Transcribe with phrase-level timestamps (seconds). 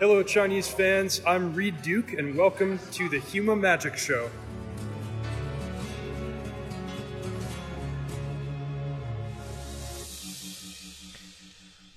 [0.00, 1.20] Hello, Chinese fans.
[1.26, 4.30] I'm Reed Duke, and welcome to the Huma Magic Show.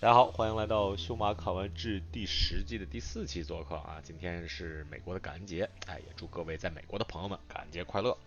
[0.02, 4.02] 大家好，欢迎来到《修马考完制》第十季的第四期做客啊！
[4.04, 8.18] 今天是美国的感恩节，哎，也祝各位在美国的朋友们感恩节快乐！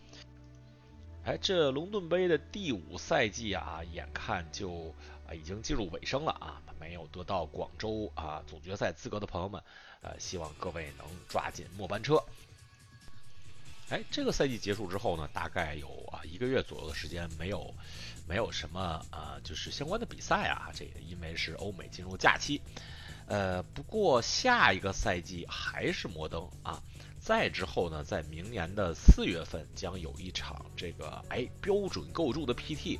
[1.24, 4.94] 哎，这龙盾杯的第五赛季啊，眼看就
[5.28, 9.62] 啊已经进入尾声了啊，没有得到广州啊总决赛资格的朋友们，
[10.00, 12.22] 呃，希望各位能抓紧末班车。
[13.88, 17.74] 哎，这个赛季结束之后呢，大概有啊一个月左右的时间没有。
[18.28, 22.60] 没有什么啊，就是相关的比赛啊，这个因为是欧美进入假期，
[23.28, 26.82] 呃，不过下一个赛季还是摩登啊，
[27.20, 32.98] 再之后呢，在明年的四月份将有一场这个哎标准构筑的 PT，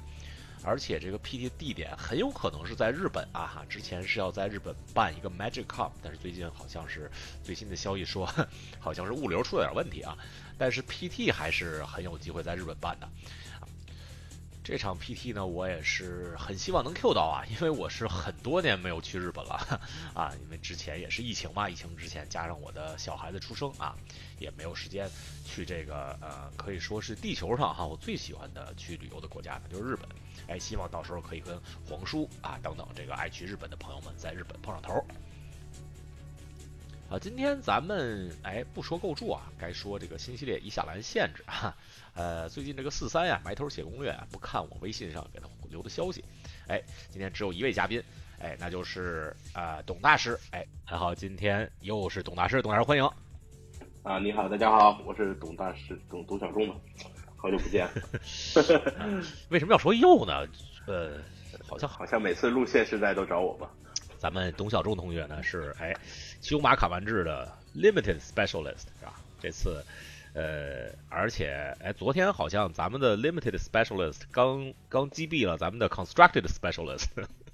[0.67, 7.09] 而且这个 PT 地点很有可能是在日本啊，哈之前是要在日本办一个 Magic Cup，但是最近好像是
[7.45, 8.29] 最新的消息说，
[8.81, 10.19] 好像是物流出了点问题啊，
[10.59, 13.09] 但是 PT 还是很有机会在日本办的。
[14.65, 19.81] 这场 PT 呢，我也是很希望能 Q 到啊，因为我是很多年没有去日本了
[20.13, 23.95] 啊，因为之前也是疫情嘛，疫情之前加上我的小孩子出生啊，
[24.39, 25.09] 也没有时间
[25.45, 30.09] 去这个呃，可以说是地球上哈我最喜欢的去旅游的国家呢，就是日本。
[30.49, 35.05] 哎，希望到时候可以跟黄叔啊等等这个爱去日本的朋友们在日本碰上头。
[37.09, 41.75] 啊，今天咱们哎不说构筑啊，该说这个新系列以下栏限制哈。
[42.15, 46.25] 呃，最近这个四三呀埋头写攻略啊，不看我微信上给他留的消息。
[46.67, 48.03] 哎，今天只有一位嘉宾，
[48.41, 50.39] 哎，那就是啊董大师。
[50.51, 53.26] 哎，很好今天又是董大师，董大师欢迎。
[54.07, 56.77] 啊，你好，大家好，我是董大师，董董小仲嘛，
[57.37, 57.89] 好久不见。
[59.51, 60.47] 为什么要说又呢？
[60.87, 61.19] 呃，
[61.67, 63.69] 好像好像每次录线时代都找我吧。
[64.17, 65.93] 咱们董小仲同学呢是哎。
[66.41, 69.15] 修马卡完制的 Limited Specialist 是吧？
[69.41, 69.85] 这次，
[70.35, 77.07] 呃，而且，哎，昨天好像咱们的 Limited Specialist 刚刚击毙了咱们的 Constructed Specialist，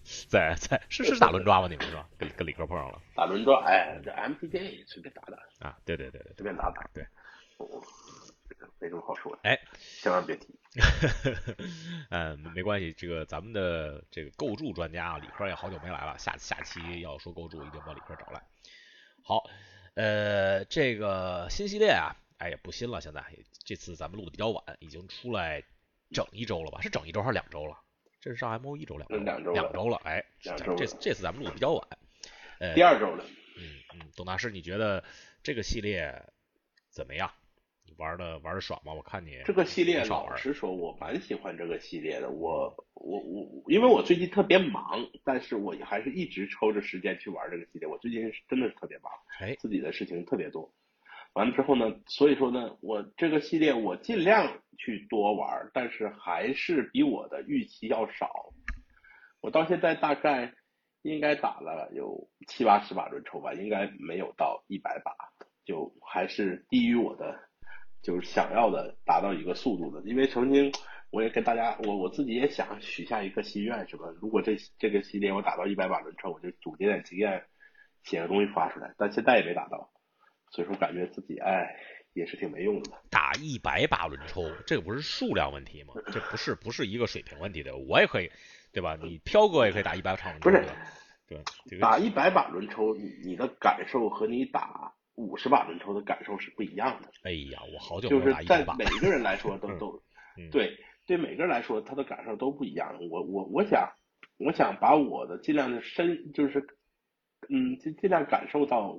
[0.28, 1.68] 在在是是打轮抓吗？
[1.68, 2.08] 你们是吧？
[2.18, 3.00] 跟跟李哥碰上了。
[3.14, 5.78] 打轮抓，哎，这 MTJ 随便打打啊！
[5.84, 6.82] 对对对对，随便打打。
[6.92, 7.06] 对，
[8.48, 9.38] 这个没什么好说的。
[9.44, 9.58] 哎，
[10.00, 10.58] 千万别提。
[12.10, 18.42] 嗯，没关系，这个咱们的这个构筑专家啊，李科也好久没来了，下下期要说构筑，一定把李科找来。
[19.22, 19.44] 好，
[19.94, 23.22] 呃，这个新系列啊，哎也不新了，现在
[23.64, 25.62] 这次咱们录的比较晚，已经出来
[26.10, 26.80] 整一周了吧？
[26.80, 27.78] 是整一周还是两周了？
[28.22, 29.16] 这是上 M O 一周两周？
[29.18, 30.54] 两周两周了，哎，这
[30.86, 31.82] 这次咱们录的比较晚，
[32.60, 33.24] 呃，第二周了。
[33.58, 35.02] 嗯嗯，董大师，你觉得
[35.42, 36.22] 这个系列
[36.88, 37.28] 怎么样？
[37.98, 38.94] 玩的玩的爽吗？
[38.94, 42.30] 我看你这个系列，老实说，我蛮喜欢这个系列的。
[42.30, 47.88] 我我我，因为我最近特别忙，但是我还是一直抽着时间去玩这个系列。
[47.88, 50.72] 我最近是真的是特别忙，哎，自己的事情特别多。
[51.32, 58.52] 完了之后呢，所以说呢，我这个系列我尽量去多玩，但是还是比我的预期要少。
[59.40, 60.52] 我到现在大概
[61.02, 65.12] 应该打了有七八十把轮抽吧，应该没有到一百把，
[65.64, 67.38] 就还是低于我的。
[68.02, 70.72] 就是想要的达到一个速度的，因为曾经
[71.12, 74.10] 我也跟大家，我我自己也想许下一个心愿，什么？
[74.20, 77.44] 如果这这个系列我打到一百把轮抽，我就总结点经验，
[78.02, 78.92] 写个东西发出来。
[78.98, 79.92] 但现在也没打到，
[80.50, 81.76] 所以说感觉自己哎
[82.14, 82.90] 也是挺没用的。
[83.10, 85.94] 打一百把轮抽，这个不是数量问题吗？
[86.12, 87.76] 这不是不是一个水平问题的。
[87.76, 88.30] 我也可以，
[88.72, 88.96] 对吧？
[89.02, 90.50] 你飘哥也可以打一百场轮抽。
[90.50, 94.92] 不是，对，打一百把轮抽，你你的感受和你打。
[95.14, 97.10] 五十把轮抽的感受是不一样的。
[97.24, 100.02] 哎呀，我好久就是在每个人来说都都，
[100.50, 100.74] 对
[101.06, 102.96] 对每个人来说他的感受都不一样。
[103.10, 103.92] 我我我想
[104.38, 106.66] 我想把我的尽量的深就是
[107.50, 108.96] 嗯尽尽量感受到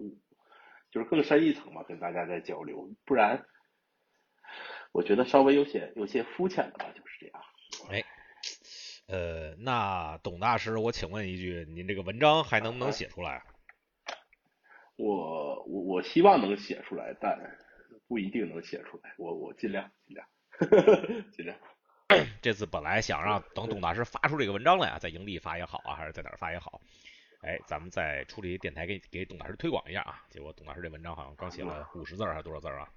[0.94, 3.44] 就是更深一层嘛，跟大家在交流，不然
[4.92, 7.44] 我觉得稍微有些有些肤浅了吧，就是这样。
[7.90, 8.04] 哎，
[9.08, 13.44] 呃，那董大师，我请问一句，您这个文章还能不能写出来？
[14.96, 17.40] 我我我希望能写出来，但
[18.08, 19.16] 不一定能写出来。
[19.18, 20.28] 我我尽量尽量
[21.34, 21.58] 尽量。
[22.44, 26.80] 这次本来想让等董大师发出这个文章来啊，在营地发也好啊，还是在哪儿发也好，
[27.44, 30.24] 哎，咱们再出这电台给给董大师推广一下啊。
[30.30, 32.90] 结果董大师这文章好像刚写了五十字还是多少字啊？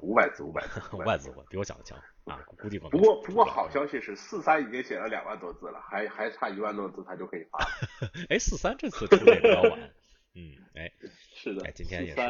[0.00, 2.42] 五百字，五百字，五百字，比我想的强啊！
[2.58, 7.64] 估计不过不过好消息是四三已经写了两万多字了，还还差一万多字他就可以发。
[8.28, 9.78] 哎，四三这次出的也比较晚。
[10.34, 10.90] 嗯，哎，
[11.34, 12.20] 是的，哎，今天也是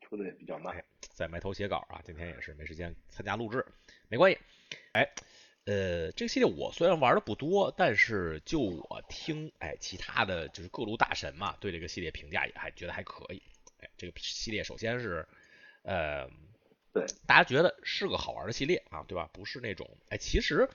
[0.00, 0.84] 出的也比较慢，
[1.14, 3.64] 在埋头写稿啊，今天也是没时间参加录制，
[4.08, 4.38] 没关系。
[4.92, 5.08] 哎，
[5.64, 13.40] 呃，这个系列我虽然玩的不多，但是就我听，哎，其他的就是各路大神嘛，对这个系列评价也还觉得还可以。
[13.78, 15.24] 哎，这个系列首先是，
[15.82, 16.28] 呃，
[16.92, 19.30] 对，大家觉得是个好玩的系列啊，对吧？
[19.32, 20.68] 不是那种，哎，其实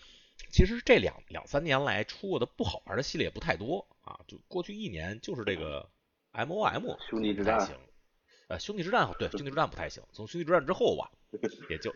[0.53, 5.89] 其实这两两三年来出过的不好玩的系列不太多啊，就过去一年就是这个
[6.31, 7.77] M O M 兄弟之战行，
[8.47, 11.11] 呃，兄弟之战对，兄弟之战不太行，从兄弟之战之后吧，
[11.69, 11.93] 也就。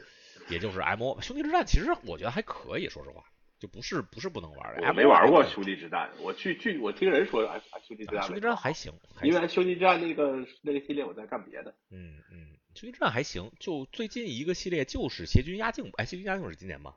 [0.50, 3.24] 也就是 M O 兄弟之战，其实我觉得还可以，说实话，
[3.60, 4.88] 就不是不是不能玩的。
[4.88, 8.92] 我没玩过兄弟之战，我去去我听人说啊兄弟之战，兄弟之战还行，
[9.24, 11.74] 因为兄弟之战那个那个系列我在干别的。
[11.90, 16.96] 嗯嗯，兄弟之战还行，就最近一个系列就是邪军压境，哎，邪军压境是今年吗？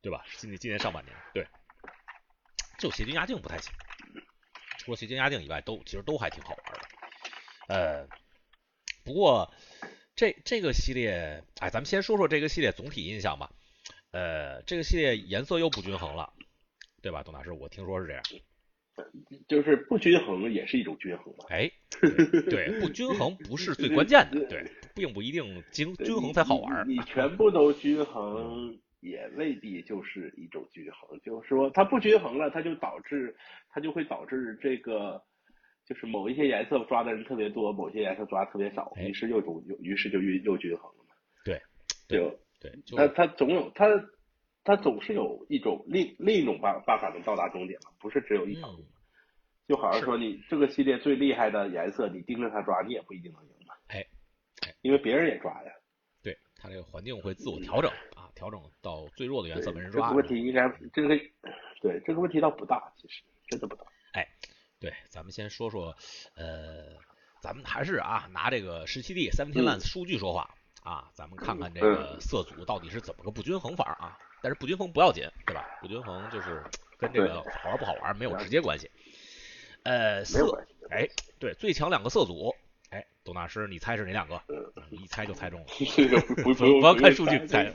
[0.00, 0.24] 对吧？
[0.36, 1.46] 今年今年上半年，对，
[2.78, 3.72] 就邪军压境不太行，
[4.78, 6.80] 除了邪军压境以外，都其实都还挺好玩的。
[7.68, 8.06] 呃，
[9.04, 9.52] 不过。
[10.14, 13.50] 这这个系列，哎，咱们先说说这个系列总体印象吧。
[14.10, 16.32] 呃，这个系列颜色又不均衡了，
[17.00, 17.52] 对吧，董大师？
[17.52, 18.22] 我听说是这样。
[19.48, 21.46] 就是不均衡也是一种均衡嘛。
[21.48, 21.70] 哎，
[22.50, 26.86] 对，不均衡不是最关键的，对，并不一定均均衡才好玩。
[26.86, 31.18] 你 全部都均衡，也未必就是一种均衡。
[31.24, 33.34] 就是说，它不均衡了，它就导致
[33.70, 35.22] 它就会导致这个。
[35.84, 41.14] 就是某一些颜色抓的人特别多，某些颜色抓特别少，于是又总于是就又又均衡了嘛。
[41.44, 41.60] 对，
[42.08, 42.30] 就
[42.60, 43.86] 对，他他总有他
[44.62, 48.86] 他总是有一种另另一种办办法能到达终点嘛，不是只有一条路。
[49.66, 53.74] 就好像说你这个系列最厉害的颜色，你盯着它抓，你也不一定能赢嘛。
[53.88, 54.06] 哎，
[54.82, 55.72] 因为别人也抓呀。
[56.22, 60.08] 对，它这个环境会自我调整啊，调整到最弱的颜色没人抓。
[60.08, 61.08] 这个问题应该这个
[61.80, 63.84] 对这个问题倒不大，其实真的不大。
[64.12, 64.24] 哎。
[64.82, 65.96] 对，咱们先说说，
[66.34, 66.98] 呃，
[67.40, 74.18] 咱们还是啊，拿这个十七 D Seventeen Lands 数据说话啊，咱们看看这个色组到底是怎么个不均衡法啊。
[74.42, 75.64] 但是不均衡不要紧，对吧？
[75.80, 76.64] 不均衡就是
[76.98, 78.90] 跟这个好玩不好玩没有直接关系。
[79.84, 81.08] 呃，色，哎，
[81.38, 82.52] 对，最强两个色组。
[83.22, 84.40] 哎，董大师，你猜是哪两个？
[84.90, 85.66] 一猜就猜中了。
[85.96, 87.72] 这个不不 不要看数据猜。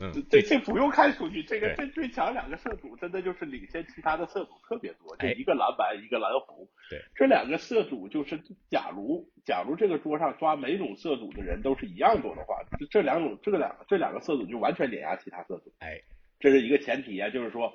[0.00, 6.66] 嗯，这这不用看数据，这个这最强两个色组真的就是领先其他的色组特别多，就一个蓝白，一个蓝红。
[6.88, 8.38] 对，这两个色组就是，
[8.70, 15.72] 假如假如这个桌上抓每种色组的人都是一样多的话，这这两种这个两这两个色组就完全碾压其他色组。
[15.80, 16.00] 哎，
[16.38, 17.74] 这是一个前提啊，就是说，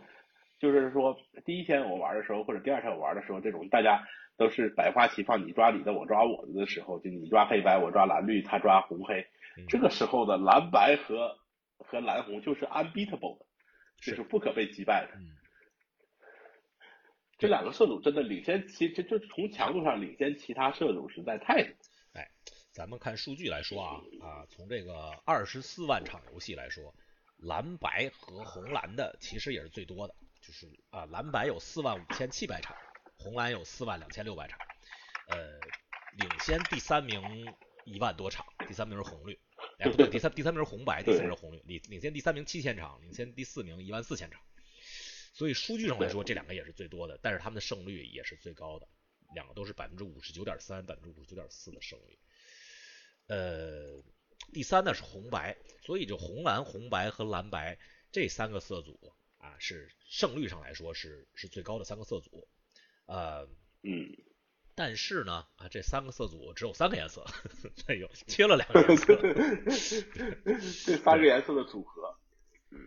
[0.60, 4.02] 就是说第一天我玩的时候或者第二天我玩的时候，这种大家。
[4.38, 9.28] 都是百花齐放，你抓你的，我抓我的的时候，就你抓黑白，我抓蓝绿，他抓红黑，
[9.70, 11.38] 这个时候的蓝白和
[11.78, 13.46] 和蓝红就是 unbeatable 的，
[14.02, 15.20] 就是不可被击败的。
[17.38, 21.74] 这两个色组真的领先，其实就从强度上领先其他色组实在太多。
[22.14, 22.28] 哎，
[22.72, 26.94] 咱们看数据来说啊啊，从这个二十四万场游戏来说，
[27.38, 32.76] 蓝白和红蓝的其实也是最多的，就是啊蓝白有四万五千七百场。
[33.24, 34.60] 红蓝有四万两千六百场，
[35.30, 35.58] 呃，
[36.18, 37.22] 领先第三名
[37.86, 39.40] 一万多场，第三名是红绿，
[39.80, 44.42] 哎不对，第三第三名是红白，第四名是红绿，领领先第三名七千场，领先第四名一万四千场，
[45.34, 48.88] 所以数据上来说这两个也是最多的，但是他们的胜率也是最高的，
[49.34, 52.20] 两个都是百分之五十九点三、百分之五十九点四的胜率，
[53.28, 54.04] 呃，
[54.52, 55.56] 第三呢是红白，
[55.86, 57.80] 所以就红蓝、红白和蓝白
[58.12, 62.48] 这三个色组啊是胜率上来说是是最高的三个色组。
[63.06, 63.48] 呃，
[63.84, 64.16] 嗯，
[64.76, 67.26] 但是呢，啊，这三个色组只有三个颜色，
[67.88, 69.16] 哎呦，切了两个颜色，
[70.86, 72.18] 这三个颜色的组合，
[72.72, 72.80] 嗯，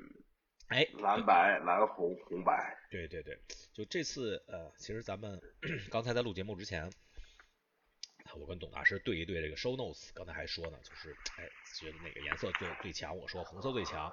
[0.69, 3.39] 哎，蓝白、蓝红、红白，对对对，
[3.73, 5.41] 就这次，呃，其实咱们
[5.91, 6.91] 刚才在录节目之前，
[8.35, 13.17] 我跟董大师对一对这个 show notes，刚才还说呢，就是，哎，觉得哪个颜色最最强？
[13.17, 14.11] 我说红色最强，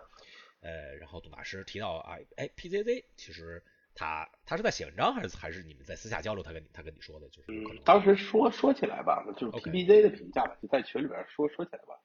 [0.60, 3.64] 呃，然后董大师提到啊，哎，PZZ 其实。
[3.96, 6.44] 他他是在写文章还是还是你们在私下交流？
[6.44, 11.96] 他跟你他跟你说的，就是嗯，当时说说起来吧，就是 P P Z 的评价吧，就在群里边说说起来吧。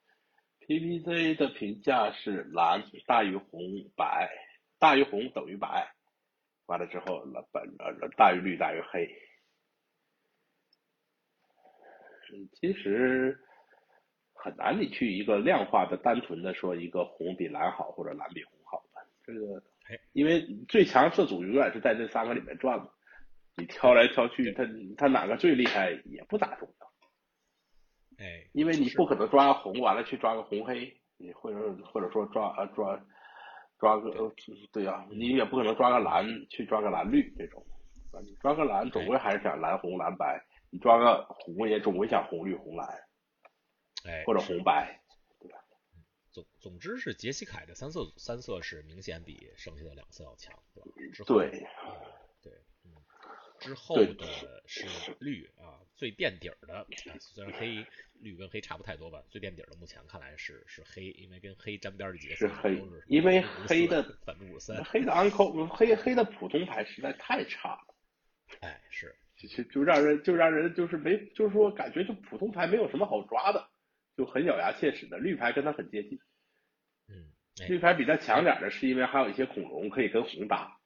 [0.61, 3.61] P P Z 的评价是蓝大于红，
[3.97, 4.31] 白
[4.79, 5.91] 大于红等于白，
[6.67, 9.09] 完了之后蓝白呃大于绿大于黑。
[12.61, 13.41] 其实
[14.35, 19.63] 很难你去一个量化的单纯的说一个红比蓝好或者蓝比红好的这个。
[20.13, 22.89] 因为最强色组永远是在这三个里面转嘛，
[23.57, 24.65] 你挑来挑去，他
[24.97, 26.87] 他哪个最厉害也不咋重要。
[28.19, 33.01] 哎，因为你不可能抓红完了去抓个红黑，你或者或者说抓啊抓
[33.79, 34.11] 抓个
[34.73, 34.85] 对。
[34.85, 37.65] 呀，你也不可能抓个蓝去抓个蓝绿这种，
[38.25, 42.87] 你抓个蓝总归还是想蓝红蓝白，你抓个红也总归想红绿红蓝，
[44.05, 45.01] 哎，或者红白？
[46.31, 50.91] 总总之是杰西凯的三色三色是明显比剩下的两色要强，对吧？
[51.13, 51.51] 之后对
[52.43, 52.53] 对，
[52.85, 52.93] 嗯，
[53.59, 54.27] 之后的
[54.67, 54.87] 是
[55.19, 56.87] 绿啊，最垫底儿的，啊
[57.21, 57.85] 虽然黑
[58.21, 67.95] 绿跟黑差不太多吧，最垫底儿的目前看来是是黑，因为跟黑沾边儿的几个色是黑都是因为黑的百分之五十三，黑的 uncle 黑黑的普通牌实在太差了，
[68.61, 73.69] 哎是，就就就让人就让人就是没就是说感觉就普通牌没有什么好抓的，
[74.19, 75.17] 就很咬牙切齿的。
[75.17, 76.19] 绿牌跟他很接近，
[77.09, 77.33] 嗯，
[77.63, 80.77] 哎绿牌比它强点儿的是因为还有一些恐龙可以跟红搭。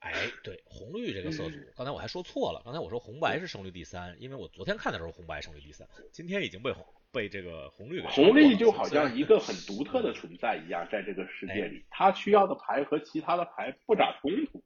[0.00, 14.62] 哎，对，红绿这个色组，刚才我还说错了，刚才我说红白是胜率第三，因为我昨天看的时候红白胜率第三，今天已经被红被这个红绿给红绿就好像一个很独特的存在一样，在这个世界里，它需要的牌和其他的牌不咋冲突。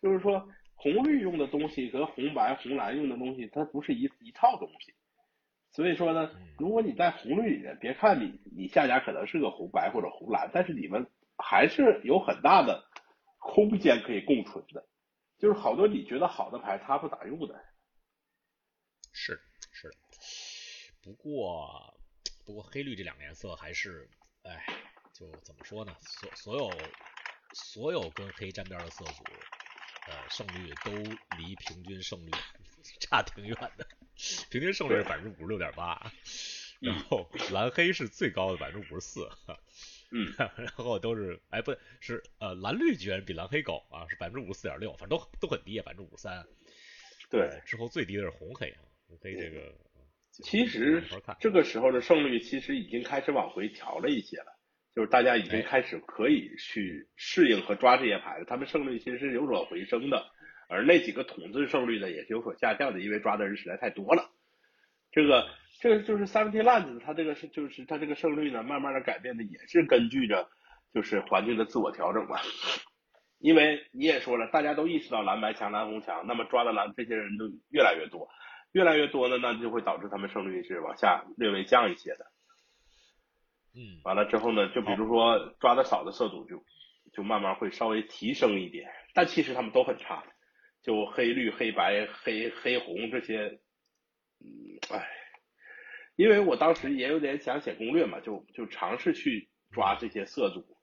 [0.00, 4.94] 就是说，红绿用的东西和红白、红蓝用的东西，它不是一一套东西。
[5.72, 12.84] 所以说呢，如果你在红绿里面，别看你你下家可能是个红白或者红蓝，但是你们还是有很大的
[13.38, 14.86] 空间可以共存的。
[15.38, 17.64] 就是好多你觉得好的牌，他不咋用的。
[19.12, 19.40] 是
[19.72, 19.96] 是的，
[21.02, 21.98] 不过
[22.44, 24.08] 不过黑绿这两个颜色还是，
[24.42, 24.64] 哎，
[25.12, 25.96] 就怎么说呢？
[26.00, 26.70] 所所有
[27.54, 29.24] 所有跟黑沾边的色组，
[30.06, 30.92] 呃，胜率都
[31.38, 32.30] 离平均胜率
[33.00, 33.86] 差挺远的，
[34.50, 36.12] 平均胜率是对百分之五十六点八，
[36.80, 39.28] 然嗯后蓝黑是最高的百分之五十四，
[40.10, 46.44] 嗯， 然后都是哎不是呃蓝绿居然比蓝黑高啊，是百分之五十四点六，反正都都很低啊，百分之五十三。
[47.30, 47.62] 对。
[47.64, 49.74] 之后最低的是红黑啊，红黑这个
[50.32, 51.02] 其实
[51.40, 54.58] 这个时候的胜率其实已经开始往回调了一些了，
[54.94, 60.26] 就是大家已经哎开始可以去适应和抓这些牌了，他们胜率其实是有所回升的，
[60.72, 64.30] 而那几个统治胜率呢也是有所下降的，因为抓的人实在太多了。
[65.10, 65.46] 这个
[65.80, 70.48] 这个就是 Seventy Lands，它这个是就是它这个胜率呢，慢慢的改变的也是根据着
[70.94, 72.38] 就是环境的自我调整嘛。
[73.38, 78.28] 因为你也说了，大家都意识到蓝白强、蓝红强，那么抓的蓝这些人都越来越多，
[78.70, 82.26] 越来越多呢，那就会导致他们胜率是往下略微降一些的。
[83.74, 86.62] 嗯完了之后呢，就比如说抓的少的色组就
[87.12, 90.22] 就慢慢会稍微提升一点，但其实他们都很差，
[90.82, 93.60] 就黑绿、黑白、黑黑红这些，
[94.40, 95.08] 嗯，哎，
[96.16, 100.76] 因为我当时也有点想写攻略嘛，就就尝试去抓这些色组，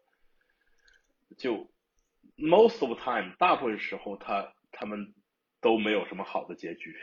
[1.37, 1.69] 就
[2.37, 5.13] most of time 大部分时候他他们
[5.61, 6.95] 都没有什么好的结局。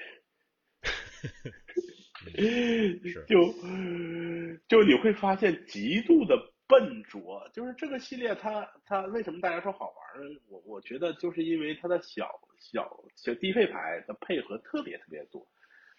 [2.37, 3.25] 是。
[3.29, 3.53] 就
[4.69, 10.41] 就你会发现极度的笨拙，就是这个系列它它为什么大家说好玩呢？
[10.49, 15.47] 我我觉得就是因为它的小小小低配牌的配合特别特别多，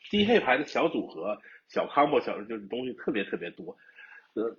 [0.10, 3.78] 低配牌的小组合、小 combo 小就是东西特别特别多，
[4.34, 4.58] 呃，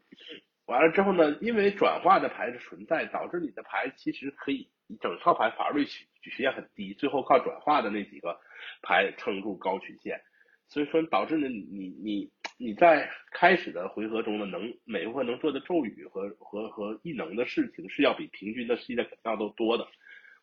[0.66, 4.68] 完了之后呢，因为转化的牌的存在，导致你的牌其实可以
[5.00, 8.40] 整套牌法律曲曲线很低，最后靠转化的那几个
[8.82, 10.22] 牌撑住高曲线。
[10.68, 19.88] 所以说导致呢，你你你在开始的回合中呢，能每回合能做的咒语和和和异能的事情是要比平均的系列肯定都多的。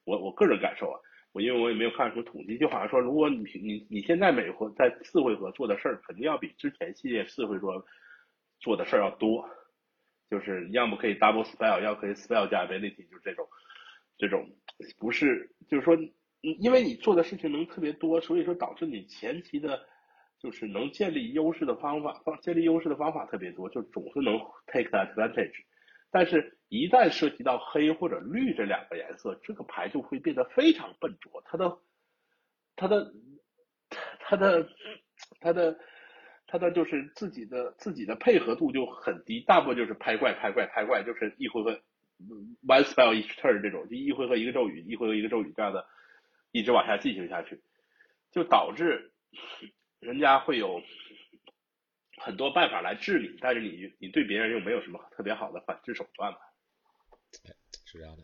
[0.04, 1.00] 我我个人感受啊，
[1.32, 7.86] 我因为我也没有看什么统计，就好像说，如果你你你现在每回在四回合做的事儿，肯定要比之前系列四回合
[8.60, 9.48] 做的事儿要多。
[10.28, 13.48] 就是要么可以 double spell，要么可以 spell 加 ability，就是这种
[14.18, 14.50] 这种
[14.98, 15.96] 不是就是说，
[16.42, 19.86] 因为你做的事情能特别多，所以说导致你前期的。
[20.46, 24.38] 就是能建立优势的方法，方建立优势的方法特别多，就总是能
[24.68, 25.56] take advantage。
[26.12, 31.80] 但是，一旦涉及到黑或者绿这两个颜色，这个牌就会变得非常笨拙，它的、
[32.76, 33.12] 它的、
[34.20, 34.70] 它的、
[35.40, 35.80] 它的、
[36.46, 41.72] 它的就是自己的自己的配合度就很低，大部分就是拍怪、拍怪、拍怪，就是一回合
[42.68, 45.88] one spell each turn 这种，就一回合一个咒语，一回合一个咒语这样的，
[46.52, 47.60] 一直往下进行下去，
[48.32, 49.12] 就导致。
[50.06, 50.82] 人家会有
[52.22, 56.40] 很多办法来治理，但是你你对别人又没有什么特别好的反制手段吧？
[57.86, 58.24] 是这样的。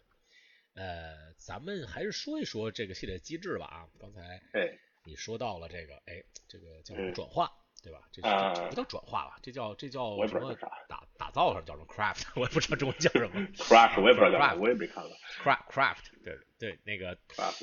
[0.76, 3.88] 呃，咱们还是说一说这个系列机制吧啊。
[4.00, 4.22] 刚才
[4.54, 7.52] 哎，你说到了这个，哎，这个叫什么嗯转化，
[7.84, 8.08] 对吧？
[8.12, 9.40] 这啊这不叫转化吧？
[9.42, 10.54] 这叫这叫什么
[10.88, 11.01] 打
[11.34, 15.12] 打造上叫什么 craft， 我也不知道中文叫什么 craft，我也不知道叫啥，Craft 我也没看过
[15.44, 17.18] craft craft，对对，那个。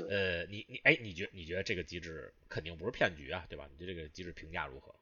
[0.09, 3.67] 呃，你你哎，你觉你觉得这个机制肯定不是骗局啊，对吧？
[3.71, 4.95] 你对这个机制评价如何？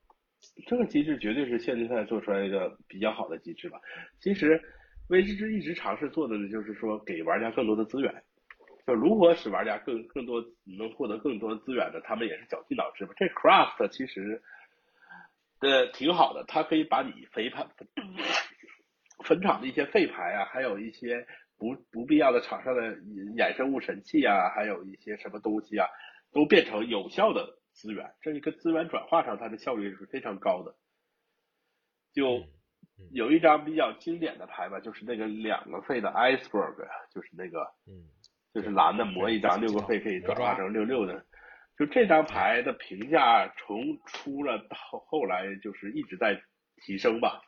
[0.66, 3.80] 这个机制绝对是现阶段做出来一个比较好的机制吧。
[4.20, 4.60] 其实，
[5.08, 8.22] 威之之一直尝试做的呢，就是说给玩家更多的资源。
[8.86, 12.00] 就如何使玩家更更多能获得更多的资源呢？
[12.04, 13.12] 他们也是绞尽脑汁吧。
[13.16, 14.40] 这 craft 其实
[15.60, 17.68] 呃挺好的，它可以把你肥胖
[19.26, 21.26] 坟场的一些废牌啊，还有一些
[21.58, 22.96] 不不必要的场上的
[23.36, 25.86] 衍生物神器啊，还有一些什么东西啊，
[26.32, 28.14] 都变成有效的资源。
[28.22, 30.74] 这一个资源转化上，它的效率是非常高的。
[32.14, 32.44] 就
[33.10, 36.76] 有一张比较经典的牌吧，就是那个两个费的 Iceberg，
[37.12, 38.08] 就是那个，嗯，
[38.54, 41.26] 就是蓝的磨一张六个费可以转化成六六的。
[41.78, 44.76] 就这张牌的评价从出了到
[45.08, 46.40] 后来就是一直在
[46.76, 47.42] 提升吧，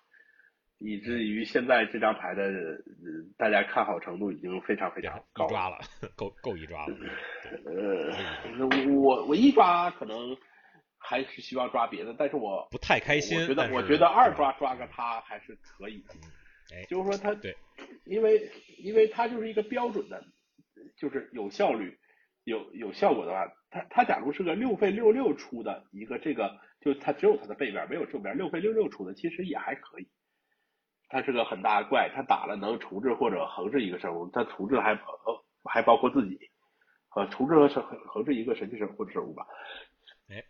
[0.78, 2.50] 以至于现在这张牌的
[3.37, 5.78] 大家看好程度已经非常非常高了，
[6.16, 6.97] 够够一抓了。
[7.64, 10.37] 呃，我我一抓可能
[10.97, 13.40] 还是希望抓别的，但是我不太开心。
[13.40, 16.14] 我觉得我觉得二抓抓个他还是可以的，
[16.88, 17.56] 就是说他对，
[18.04, 20.25] 因为因为他就是一个标准的，
[20.97, 21.99] 就是有效率。
[22.44, 30.08] 有有效果的话，他他假如是个六费六六出的一个这个，就他只有他的背面没有正面，六费六六出的其实也还可以。
[31.08, 36.38] 它是个很大的怪，它打了能处置或者横置一个生物，它处置还呃还包括自己，
[37.16, 39.46] 呃处置和横横置一个神奇生或者生物吧。
[40.28, 40.44] 哎，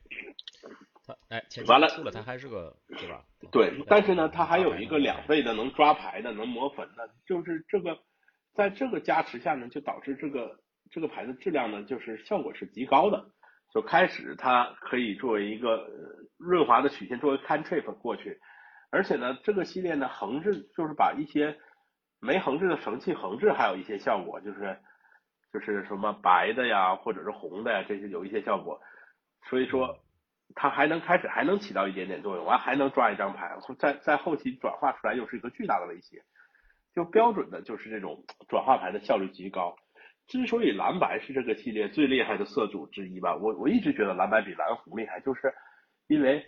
[1.06, 3.24] 它哎完了它还是个对吧？
[3.52, 7.98] 对，但是呢，它还有一个两倍的能抓牌的能磨粉的，就是这个
[8.54, 10.58] 在这个加持下呢，就导致这个。
[10.90, 13.22] 这个牌的质量呢，就是效果是极高的。
[13.74, 15.86] 就开始它可以作为一个
[16.38, 18.40] 润滑的曲线，作为 cantrip 过去。
[18.90, 21.58] 而且呢，这个系列呢横置就是把一些
[22.20, 24.78] 没横置的神器横置，还有一些效果，就是
[25.52, 28.80] 就是什么白的呀，或者是红的呀，这些有一些效果。
[29.48, 29.98] 所以说
[30.54, 36.22] 它还能开始还能起到一点点作用，完还能抓一张牌，在在后期转化出来又是一个巨大的威胁。
[36.94, 39.76] 就标准的就是这种转化牌的效率极高。
[40.26, 45.54] 之所以蓝白是这个系列最厉害的色组之一吧，我我一直觉得蓝白比蓝红厉害，就是
[46.08, 46.44] 因为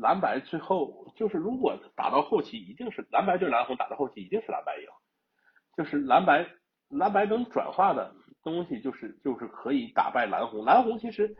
[0.00, 4.86] 蓝白最后就是如果打到后期，一定是蓝白对蓝红打到后期一定是蓝白赢，
[5.76, 6.46] 就是蓝白
[6.88, 11.34] 蓝白能转化的东西就是就是可以打败蓝红，蓝红其实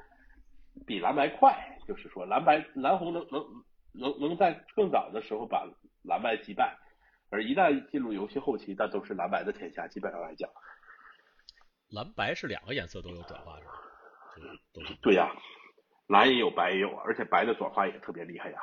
[0.87, 3.45] 比蓝白快，就是说蓝白蓝红能能
[3.93, 5.67] 能能在更早的时候把
[6.03, 6.77] 蓝白击败，
[7.31, 10.49] 而一旦进入游戏后期，那都是蓝白的天下，基本上来讲。
[11.91, 13.73] 蓝白是两个颜色都有转化是吧？
[15.03, 15.31] 对呀，
[16.07, 18.59] 蓝也有，白也有，而且白的转化也特别厉害呀。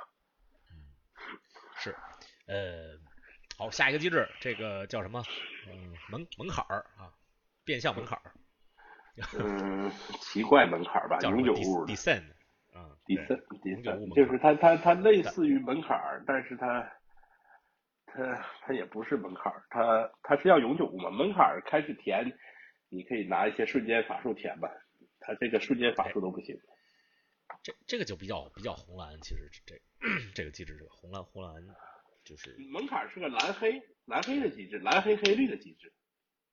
[1.77, 1.95] 是，
[2.47, 2.97] 呃，
[3.57, 5.23] 好，下一个机制，这个叫什么？
[5.67, 7.11] 嗯，门门槛儿啊，
[7.65, 8.31] 变相门槛儿。
[9.39, 9.89] 嗯，
[10.21, 11.85] 奇怪门槛儿吧，永久物。
[11.87, 12.23] descend，
[12.73, 16.87] 嗯，descend，descend，就是它它它类似于门槛儿，但是它
[18.05, 21.09] 它它也不是门槛儿，它它是要永久物嘛？
[21.09, 22.37] 门槛儿开始填。
[22.93, 24.69] 你可以拿一些瞬间法术填吧，
[25.21, 26.59] 它这个瞬间法术都不行。
[27.63, 29.75] 这这个就比较比较红蓝，其实这
[30.33, 31.53] 这个机制是红蓝红蓝
[32.23, 35.93] 就是门槛是个蓝黑蓝黑的机制，蓝黑黑绿的机制。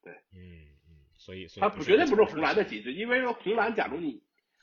[0.02, 4.22] 对，嗯嗯，所以它不绝对不是红蓝的机制，因为说红蓝，假如你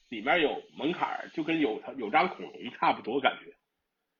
[0.09, 3.55] 里面有门槛，就跟有有张恐龙差不多感觉。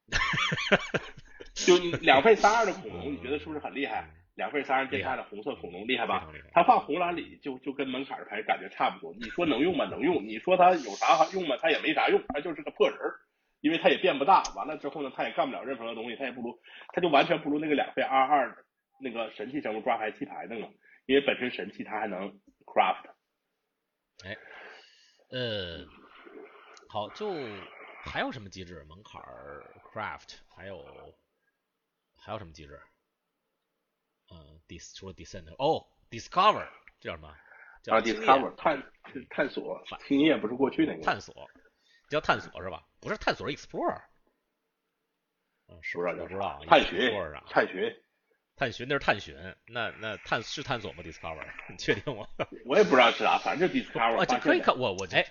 [1.54, 4.12] 就两费三二的恐龙，你觉得是不是很厉害？
[4.36, 6.30] 两份三人电差的红色恐龙厉害吧？
[6.52, 9.14] 它放红蓝里就就跟门槛牌感觉差不多。
[9.14, 9.86] 你说能用吗？
[9.86, 10.26] 能用。
[10.26, 11.56] 你说它有啥用吗？
[11.62, 13.16] 它也没啥用，它就是个破人儿，
[13.62, 14.44] 因为它也变不大。
[14.56, 16.60] 完了之后呢，它也干不了任何的东西，它也不如，
[16.94, 18.66] 它就完全不如那个两费二二
[19.00, 20.70] 那个神器生物抓牌弃牌的了。
[21.06, 23.06] 因为本身神器它还能 craft。
[24.26, 24.36] 哎，
[25.30, 25.86] 呃，
[26.90, 27.32] 好，就
[28.04, 28.84] 还有什么机制？
[28.90, 29.22] 门槛
[29.94, 30.84] craft 还有
[32.18, 32.82] 还有什么机制？
[34.32, 36.68] 嗯，dis 除了 descent 哦，discover
[37.00, 37.28] 这叫什么？
[37.88, 38.82] 啊，discover 探
[39.30, 41.48] 探索，青叶不是过去那个探索，
[42.10, 42.84] 叫探索是吧？
[43.00, 44.02] 不是探索，explore。
[45.68, 47.12] 嗯，不知道不知道，探寻，
[47.50, 47.96] 探寻，
[48.56, 49.36] 探寻那是探寻，
[49.68, 52.28] 那那探是探索吗？discover， 你确定吗？
[52.66, 54.18] 我也不知道是啥，反正就 discover。
[54.20, 55.26] 啊，就可以看我我哎，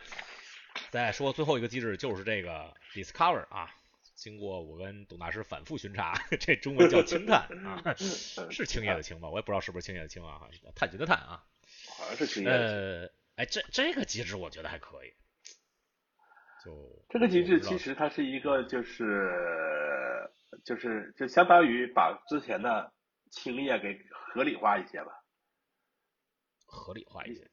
[0.90, 3.68] 再说最后一个机制就是这个 discover 啊。
[4.24, 7.94] 经过我跟董大师反复巡查， 这中文叫青探啊，
[8.50, 9.28] 是青叶的青吧？
[9.28, 10.40] 我也不知道是不是青叶的青啊，
[10.74, 11.44] 探寻的探啊，
[11.98, 12.48] 好像是青叶。
[12.48, 13.06] 呃，
[13.36, 15.12] 哎，这这个机制我觉得还可以。
[16.64, 20.32] 就这个机制其实它是一个，就是
[20.64, 22.94] 就是就相当于把之前的
[23.30, 25.22] 青叶给合理化一些吧，
[26.64, 27.50] 合理化一些。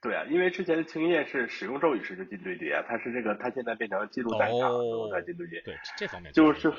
[0.00, 5.60] 对啊，因为之前的青叶是使用咒语时就进对决啊，它是这个，它现在变成记录战场之后再进对决。
[5.62, 6.72] 对这方面就是，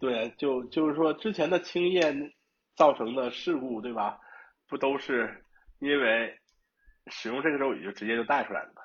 [0.00, 2.12] 对，就就是说之前的青叶
[2.74, 4.18] 造成的事故，对吧？
[4.68, 5.42] 不都是
[5.78, 6.36] 因为
[7.06, 8.82] 使用这个咒语就直接就带出来了吗？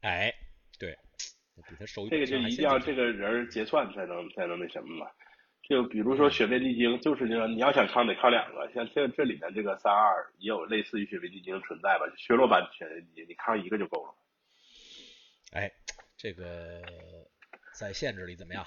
[0.00, 0.32] 哎，
[0.78, 0.96] 对，
[1.68, 5.06] 比他收这个就一定要这个人结算才能才能那什么嘛。
[5.68, 12.06] 就比如说血背地精，就是那个你要想抗得抗两个，像这这里面这个三二也有类似于血背地精存在吧？
[12.16, 14.14] 削弱版血背地精，你抗一个就够了。
[15.52, 15.72] 哎，
[16.16, 16.80] 这个
[17.74, 18.64] 在限制里怎么样？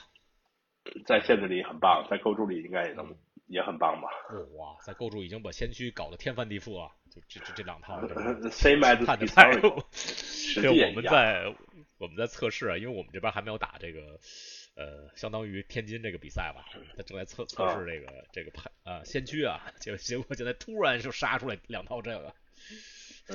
[1.06, 3.16] 在限制里很棒，在构筑里应该也能
[3.48, 4.10] 也很棒吧？
[4.58, 8.02] 哇，在构筑已经把先驱搞得天翻地覆啊，就这这这两套，
[8.52, 11.46] 谁买的太太对，我们在
[11.98, 14.20] 我们在测试啊，因为我们这边还没有打这个。
[14.80, 16.64] 呃，相当于天津这个比赛吧，
[16.96, 22.34] 他正在测测试这个这个排啊先驱啊，结结果现在突然就杀出来两套这个，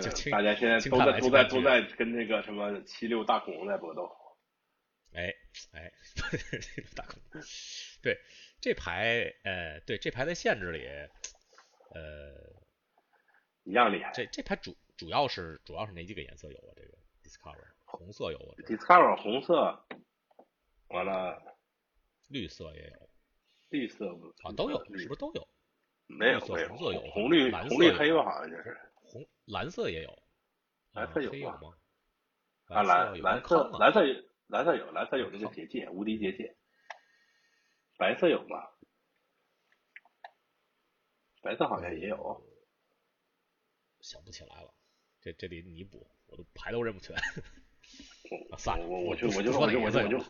[0.01, 4.11] 就大家现在都在都在都在跟那个什么七六大恐龙在搏斗。
[5.13, 5.35] 哎
[5.73, 5.93] 哎，
[6.97, 7.43] 大恐龙，
[8.01, 8.19] 对
[8.63, 10.87] 这牌呃对这牌在限制里
[11.95, 12.33] 呃
[13.65, 14.13] 一样厉害。
[14.15, 16.73] 这这牌主主要是主要是哪几个颜色有啊？
[16.75, 19.87] 这个 Discover 红色有啊？Discover 红色。
[20.95, 21.43] 完了，
[22.29, 23.11] 绿色也有，
[23.71, 24.07] 绿色
[24.45, 25.49] 啊都有，是不是都有？
[26.07, 28.79] 没有，红色有，红绿红绿黑吧，好像就是。
[29.03, 30.23] 红蓝色也有，
[30.93, 31.75] 蓝色有吗？
[32.67, 34.01] 啊蓝蓝色蓝色
[34.47, 36.57] 蓝色有蓝色有那个结界无敌结界，
[37.99, 38.57] 白色有吗？
[41.43, 42.47] 白色好像也有，
[44.01, 44.73] 想不起来了，
[45.21, 47.17] 这这得弥补，我都牌都认不全。
[48.51, 50.25] 我 算了，我我就我就我就我就。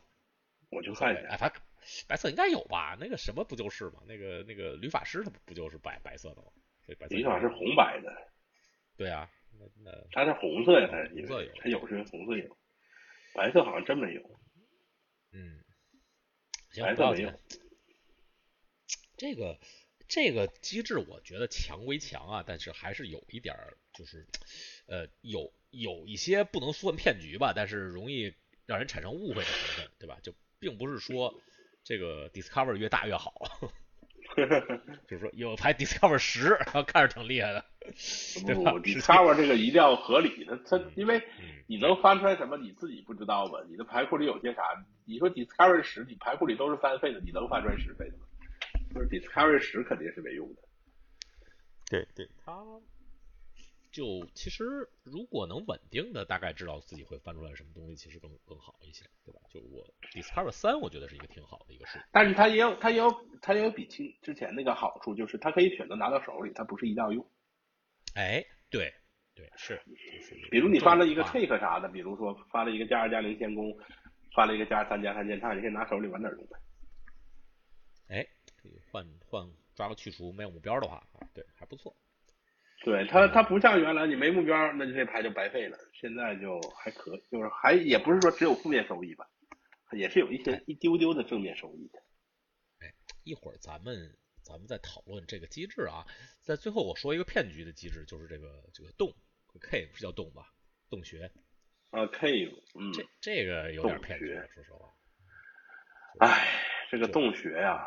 [0.75, 1.63] 我就看，哎，反正
[2.09, 2.97] 白色应该有吧？
[3.01, 4.03] 那个什么不就是吗？
[4.07, 6.49] 那个那个吕法师他不就是白白色的吗？
[6.85, 8.13] 所以白吕法师红白的。
[8.97, 12.57] 对啊，那那他是红色呀，他红色有，他有是红色有，
[13.35, 14.23] 白色好像真没有。
[15.33, 15.65] 嗯，
[16.81, 17.33] 白色没有。
[19.17, 19.59] 这个
[20.09, 23.57] 这个机制我觉得强归强啊，但是还是有一点
[23.93, 24.27] 就是
[24.87, 28.35] 呃有有一些不能算骗局吧，但是容易
[28.67, 30.19] 让人产生误会的成分，对吧？
[30.23, 30.35] 就
[30.65, 31.35] 并不是说
[31.83, 33.35] 这个 Discover 越大越好，
[35.07, 37.63] 就是说有台 Discover 十，看着挺厉害的，
[38.47, 41.23] 对吧？Discover 这个一定要合理的，它因为
[41.67, 43.59] 你能翻出来什么你自己不知道吧？
[43.69, 44.63] 你的牌库里有些啥？
[45.05, 48.25] 你说 Discover 十，你牌库里都是三费的，你能翻出来十费的吗？
[48.95, 50.63] 就是 Discover 十肯定是没用的。
[51.91, 52.65] 对对，它。
[53.95, 54.65] 就其实，
[55.05, 59.41] 如果能稳定的大概知道自己会翻出来什么东西，其实更更好一些，对吧？
[59.49, 61.97] 就我 Discover 三，我觉得是一个挺好的一个数。
[62.11, 63.09] 但是它也有，它也有，
[63.41, 67.25] 它也有比之之前那个好处，就是它可以选择拿到手里，它不是一定要用。
[68.17, 68.93] 哎，对，
[69.33, 69.81] 对，是。
[70.51, 73.73] 比如你发了一个 take 啥的，比如说发了一个加二加零先攻，
[74.35, 76.59] 发了一个加三加三剑探，你可以拿手里晚点用呗。
[78.09, 78.27] 哎，
[78.61, 81.95] 可以换换抓个去除没有目标的话啊，对，还不错。
[82.85, 85.79] 对他，他不像原来你没目标，那就这牌就白费了。
[85.95, 89.27] 现在就还可以，就是还也不是说只有负面收益吧，
[89.93, 91.99] 也是有一些一丢丢的正面收益的。
[92.81, 92.93] 哎，
[93.25, 93.97] 一会儿咱们
[94.43, 96.05] 咱们再讨论这个机制啊。
[96.43, 99.11] 在最后我说一个骗局的机制，就是这个这个洞
[99.63, 100.53] K 不是叫洞吧？
[100.91, 101.33] 洞穴
[101.91, 104.93] 啊 K，嗯，这这个有点骗局，说实话。
[106.21, 107.83] 哎，这个洞穴呀，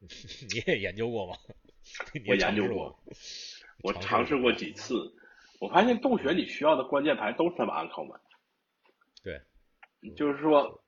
[0.00, 1.38] 你也研究过吗？
[2.28, 3.02] 我研究过。
[3.82, 4.94] 我尝试过几次，
[5.60, 8.20] 我发现洞穴里需要的关键牌都是他们安考们。
[9.24, 9.40] 对，
[10.14, 10.82] 就是说，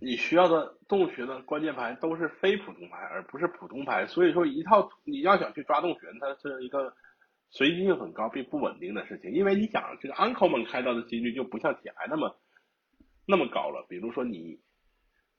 [0.00, 4.06] 你需要的洞穴的关键牌都是非普通牌，而不是普通牌。
[4.06, 6.94] 所以说，一套你要想去抓洞穴，它是一个
[7.50, 9.32] 随机性很高并不稳定的事情。
[9.32, 12.40] 因为你想，这个安考们开到的几率就不像铁牌那么
[13.26, 13.84] 那么高了。
[13.88, 14.60] 比如说，你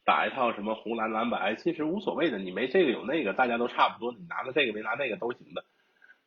[0.04, 5.64] 打一套什么红蓝蓝白，其实无所谓的，你没这个有那个，大家都差不多，你拿了这个没拿那个都行的。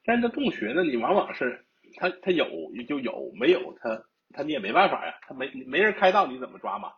[0.04, 1.64] 但这洞穴呢，你往往是
[1.96, 6.92] 他他有也就有，没有他他你也没办法呀，他没没人开到你怎么抓嘛？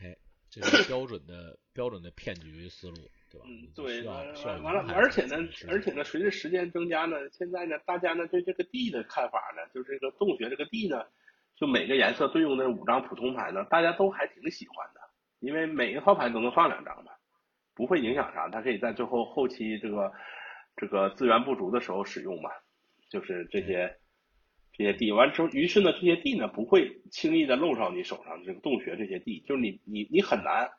[0.00, 0.16] 哎，
[0.48, 2.96] 这是标准的标准的骗局思路，
[3.30, 3.46] 对吧？
[3.46, 4.02] 嗯，对。
[4.62, 5.36] 完了，而且呢，
[5.68, 11.04] 而且呢，随着时间增加呢，现在呢，大家呢对这个地的看法呢，就是这个洞穴这个地呢，
[11.56, 15.00] 就每个颜色对应的五张普通牌呢，大家都还挺喜欢的，
[15.40, 17.12] 因为每一套牌都能放两张嘛，
[17.74, 20.10] 不会影响啥，它可以在最后后期这个。
[20.80, 22.50] 这个资源不足的时候使用嘛，
[23.10, 23.98] 就是这些
[24.72, 28.42] 这些地完之后，于是呢，这些地呢不会轻易的漏到你手上。
[28.44, 30.70] 这个洞穴这些地，就是你你你很难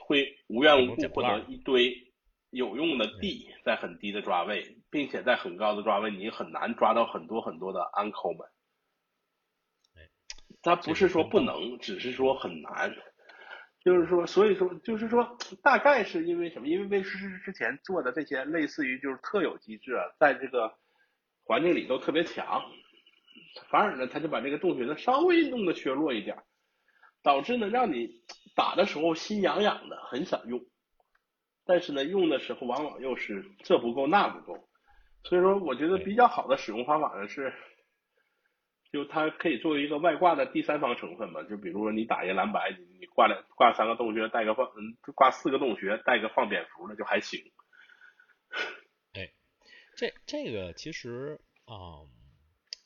[0.00, 2.12] 会无缘无故获得一堆
[2.50, 8.46] 有用的地，在很低的抓位，并且在很高的抓位，你很难抓到很多很多的 uncle 们。
[10.60, 12.94] 它不是说不能，只是说很难。
[13.82, 16.68] 就是说，所以说，就是说，大概是因为什么？
[16.68, 20.74] 因为威士之之前做的这些类似于就是特有机制啊，在这个
[21.44, 22.62] 环境里都特别强，
[23.70, 26.36] 反而呢，他就把这个洞穴呢稍微弄得削弱一点，
[27.22, 28.22] 导致呢让你
[28.54, 30.60] 打的时候心痒痒的，很想用。
[31.64, 34.68] 但是呢，用的时候往往又是这不够那不够，
[35.24, 37.50] 所以说我觉得比较好的使用方法呢是，
[38.92, 47.40] 就它可以作为一个外挂的第三方成分嘛，就比如说你打一个蓝白，你你挂两挂三个洞穴，带个放嗯挂四个洞穴，带个放蝙蝠的就还行。
[49.12, 49.32] 哎，
[49.96, 52.02] 这这个其实啊，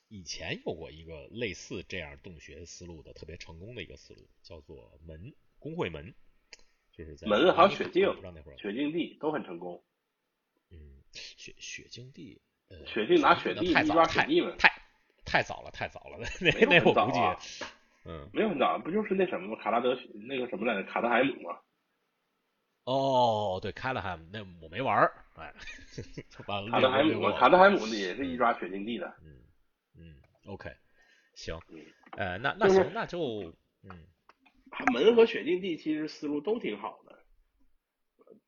[0.09, 6.15] 以前有过一个类似这样洞穴思路的特别成功的一个思路，叫做门工会门。
[6.93, 8.07] 就是在门还有雪镜，
[8.45, 9.83] 会雪镜地都很成功。
[10.71, 14.69] 嗯，雪雪镜地，呃，雪镜拿雪地一抓雪地太
[15.25, 17.21] 太早了，太早了，那那我估计，
[18.07, 19.97] 嗯，没有很早，不就是那什么卡拉德
[20.29, 21.59] 那个什么来着，卡德海姆吗？
[22.85, 25.53] 哦，对，卡德海姆，那我没玩儿，哎，
[26.71, 29.07] 卡德海姆，卡德海姆也是一抓雪镜地的。
[29.23, 29.41] 嗯
[29.97, 30.15] 嗯
[30.47, 30.71] ，OK，
[31.35, 31.59] 行，
[32.17, 34.07] 呃，那那行，那就嗯。
[34.93, 37.04] 门和雪境地其实思路都挺好的，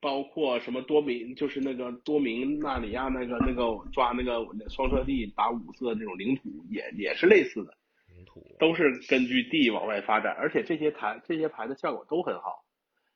[0.00, 7.74] 包括什么多明，就是那个多明纳里亚那个那个抓那个双车地打五色那种领土，也也是类似的，
[8.14, 12.64] 领土都是根据地往外发展，而且这些牌这些牌的效果都很好，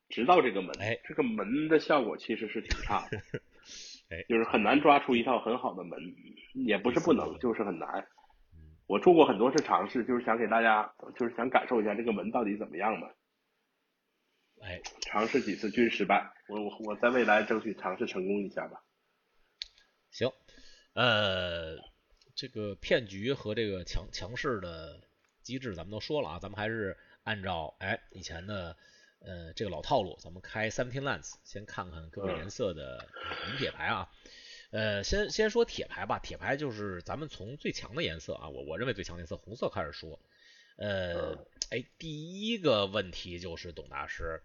[0.09, 3.19] 直到这个门，哎，这个门的效果其实是挺差的，
[4.11, 5.99] 哎，就是很难抓出一套很好的门，
[6.55, 8.07] 也不是不能，就是很难。
[8.87, 13.07] 我做过很多次尝试，就是想给大家，就是想感受一下这个门到底怎么样嘛。
[14.61, 18.83] 哎，尝试几次均失败，我我我在未来争取尝试成功一下吧。
[20.11, 20.31] 行，
[20.93, 21.79] 呃，
[22.35, 25.01] 这个骗局和这个强强势的
[25.43, 28.77] 机制咱们都说了啊，咱们还是按照哎以前的
[29.21, 33.09] 呃这个老套路，咱们开 seventeen lands，先看看各个颜色的
[33.47, 34.11] 红铁牌啊。
[34.73, 40.21] 呃，先先说铁牌吧，铁牌就是咱们从最强的颜色啊，我我认为最强颜色红色开始说。
[40.77, 41.37] 呃，
[41.71, 44.43] 哎，第一个问题就是董大师，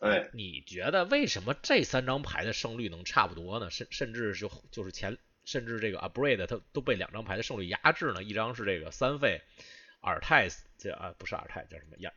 [0.00, 3.70] 哎，你觉得为什么这三张牌的胜率能差不多呢？
[3.70, 8.22] 甚甚至是就是前甚至这个 Abrade 它都被两张牌的胜率压制呢？
[8.22, 9.40] 一张是这个三费
[10.00, 12.12] 尔泰斯，这啊不是尔泰叫什么呀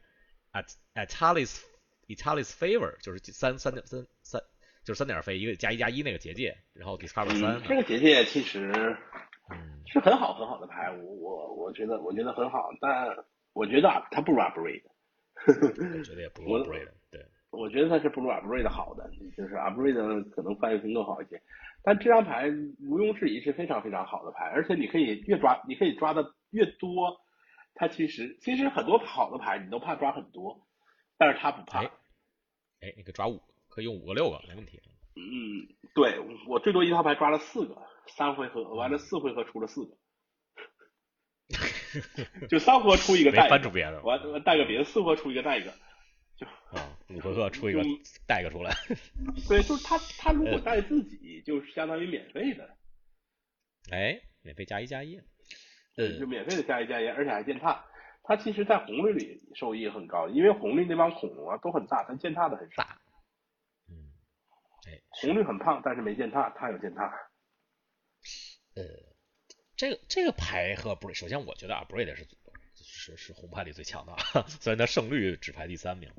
[0.52, 1.62] ？At Atalis
[2.08, 4.42] Atalis Favor 就是三三点三三。
[4.86, 7.64] 就是三点费一个加一加一那个结界，然后 discover 三。
[7.66, 8.70] 这个结界其实
[9.86, 13.08] 是很好很好的牌，我我我觉得我觉得很好，但
[13.54, 14.84] 我觉得它不如 upgrade。
[15.48, 16.90] 我觉得也不如 upgrade。
[17.54, 21.40] 对，我觉得它是不如 upgrade 好的，就是 upgrade 可能翻译性更好一些。
[21.84, 27.22] 但这张牌毋庸置疑是非常非常好的牌，而且你可以越抓，你可以抓的越多，
[27.76, 30.66] 它其实其实很多好的牌你都怕抓很多，
[31.18, 31.84] 但是它不怕。
[31.84, 33.40] 哎，你可以抓五。
[33.70, 34.80] 可以用五个六个没问题。
[35.16, 39.98] 嗯，对我最多一套牌抓了四个，三回合完了四回合出了四个，
[42.48, 45.74] 就三回合出一个带，翻出别的，完带个别的，四回合出一个带一个，
[46.38, 47.82] 就啊五回合出一个
[48.28, 48.74] 带一个出来。
[49.48, 52.78] 对，就是他他如果带自己，就是相当于免费的。
[53.92, 55.20] 哎，免费加一加一，
[55.96, 57.86] 对，就免费的加一加一，而且还践踏。
[58.24, 62.88] 他其实，在红绿里收益很高，因为红绿那帮恐龙啊都很大，但践踏的很少。
[63.90, 64.14] 嗯，
[64.88, 65.02] 哎。
[65.10, 67.14] 红绿很胖，但是没践踏，他有践踏。
[68.76, 68.84] 呃，
[69.76, 72.26] 这个这个牌和 Braid，首先我觉得啊，Braid 是
[72.76, 74.16] 是是红牌里最强的，
[74.48, 76.10] 虽然他胜率只排第三名。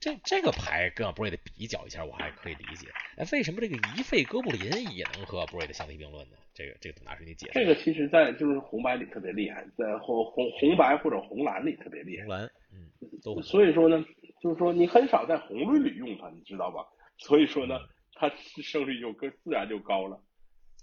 [0.00, 2.88] 这这个牌跟 Braid 比较一下，我还可以理解。
[3.16, 4.62] 哎，为什么这个一费哥布林
[4.96, 6.36] 也能和 Braid 相提并论呢？
[6.54, 7.52] 这个这个拿出你解释。
[7.52, 12.24] 这个其实，在就是红白里特别厉害，在红红红白或者红蓝里特别厉害。
[12.24, 12.88] 红蓝，嗯，
[13.22, 13.40] 都。
[13.42, 14.04] 所以说呢，
[14.42, 16.84] 就是说你很少在红绿里用它，你知道吧？
[17.18, 17.78] 所以说呢。
[18.22, 18.30] 它
[18.62, 20.22] 胜率就更自然就高了。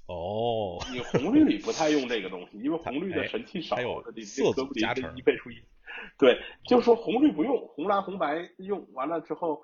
[0.08, 5.62] 哦，你红绿里不太用这个东西，因为红绿的神器少，它有色格布林成一倍数一。
[6.18, 9.64] 对，就是说红绿不用，红蓝红白用完了之后，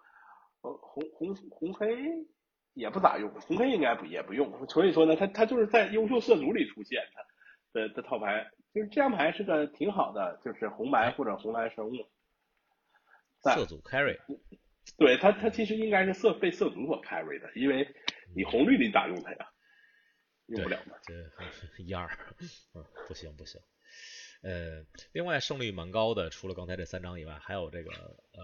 [0.62, 1.88] 呃，红红红黑
[2.74, 4.68] 也不咋用，红黑应该不也不用。
[4.68, 7.02] 所以说呢，它它就是在优秀色组里出现
[7.74, 11.94] 的的的套牌，就是这张牌是个挺好的，就是红白或者红蓝生物。
[13.42, 14.18] 色组 carry。
[14.98, 17.88] 对他，他其实应该是色被色组所 carry 的，因为
[18.36, 19.50] 你红绿你咋用它呀？
[20.48, 20.96] 用不了嘛。
[21.06, 21.14] 这
[21.82, 22.06] 一二，
[22.76, 23.62] 嗯，不行不行。
[24.44, 27.92] 呃，另外胜率蛮高的，除了刚才这三张以外，还有这个
[28.34, 28.44] 呃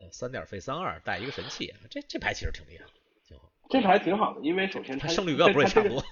[0.00, 2.84] 呃三点费三二带一个神器，这这牌其实挺厉害，
[3.26, 3.52] 挺好。
[3.70, 6.02] 这牌挺好的，因为首先它胜率高不是差不多。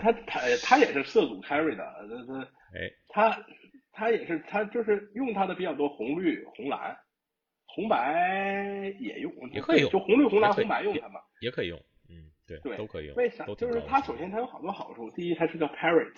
[0.00, 1.84] 他他他也是色组 carry 的，
[2.26, 3.46] 他他哎，他
[3.92, 6.98] 他也是他就是用他的比较多红绿红蓝。
[7.68, 13.14] 红白也用，也可以用，就红绿红蓝红白用它嘛，也可以用，嗯，对，对，都可以用。
[13.16, 13.44] 为啥？
[13.44, 16.14] 就是它首先它有好多好处，第一它是叫 parrot，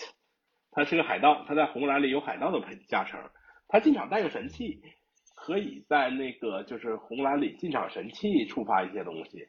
[0.70, 3.20] 它是个海盗，它在红蓝里有海盗的加成，
[3.68, 4.80] 它进场带个神器，
[5.34, 9.48] 可以在那个就是红蓝里进场神器触发一些东西，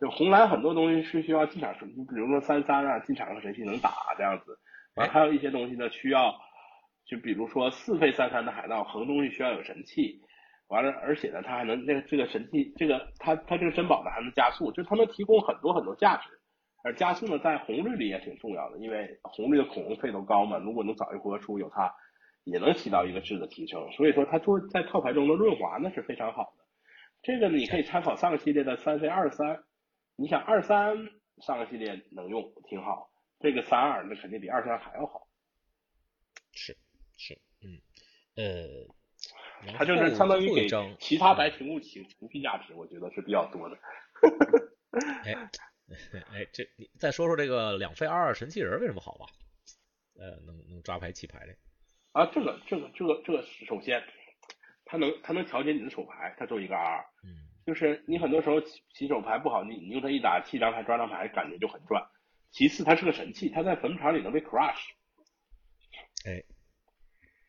[0.00, 4.58] 就红蓝很多东西是需要进场神，比如说三三啊，进场和神器能打这样子。
[4.94, 6.34] 完还有一些东西呢需要，
[7.06, 10.20] 就比如说四费三三的海盗横东西需要有神器。
[10.68, 16.35] 完了，而且呢，它还能那个这个神器，这个它它这个珍宝呢还能加速，就是它能提供很多很多价值。
[16.86, 21.92] 而加速呢，在红绿里也挺重要的，因为红绿的恐龙费都高嘛，如果能早一波出有它，
[22.44, 23.90] 也能起到一个质的提升。
[23.90, 26.64] 所以说，它做在套牌中的润滑呢是非常好的。
[27.22, 29.64] 这个你可以参考上个系列的三 C 二三，
[30.14, 35.26] 你想二三上个系列能用挺好，这个三二那肯定比二三还要好。
[36.52, 36.76] 是
[37.18, 37.82] 是，嗯，
[38.36, 38.94] 呃。
[39.76, 40.68] 它就是相当于给
[41.00, 43.76] 其他白屏幕起除去价值，我觉得是比较多的。
[45.24, 45.50] 哎
[46.32, 49.26] 哎，这你再说说这个两费二二神器人为什么好吧？
[50.18, 51.54] 呃，能能抓牌弃牌的。
[52.12, 54.02] 啊，这个这个这个这个，首先
[54.84, 57.04] 它能它能调节你的手牌，它做一个二。
[57.22, 57.46] 嗯。
[57.66, 62.04] 就是你很多时候起起手牌不好，你你用它一打弃张牌抓张牌，感觉就很赚。
[62.52, 64.80] 其次，它是个神器，它在坟墓场里能被 crush。
[66.24, 66.42] 哎。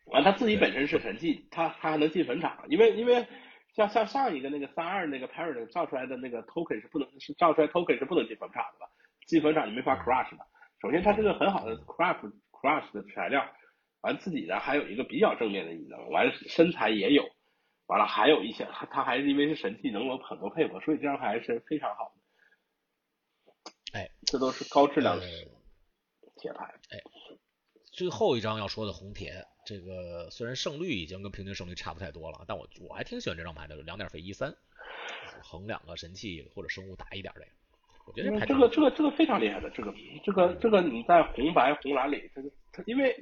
[0.07, 3.27] 完，他自己本身是神器，他他还能进坟场，因为因为
[3.77, 8.89] 像像上一个那个三二那个 parent 造出来的那个 token 是不能是造出来 token 是不能进坟场的吧？
[9.27, 10.43] 进坟场你没法 crush 的。
[10.81, 12.17] 首先，它是个很好的 crush
[12.51, 13.47] crush 的材料，
[14.01, 17.23] 完自己呢还有一个比较正面的异能，完身材也有，
[17.85, 23.99] 完了还有一些他他还是因为是神器能有很多配合，所以这张牌是非常好的。
[23.99, 25.23] 哎，这都是高质量的
[26.37, 26.65] 铁牌。
[26.89, 26.97] 哎，
[27.93, 29.45] 最后一张要说的红铁。
[29.67, 34.55] 这个虽然胜率已经跟平均胜率差不太多了，但我我还挺喜欢这张牌的，两点费一三，
[35.43, 37.41] 横两个神器或者生物打一点的，
[38.05, 43.13] 我觉得这个这个这个非常厉害的，这个这个这个你在红白红蓝里，这个它因为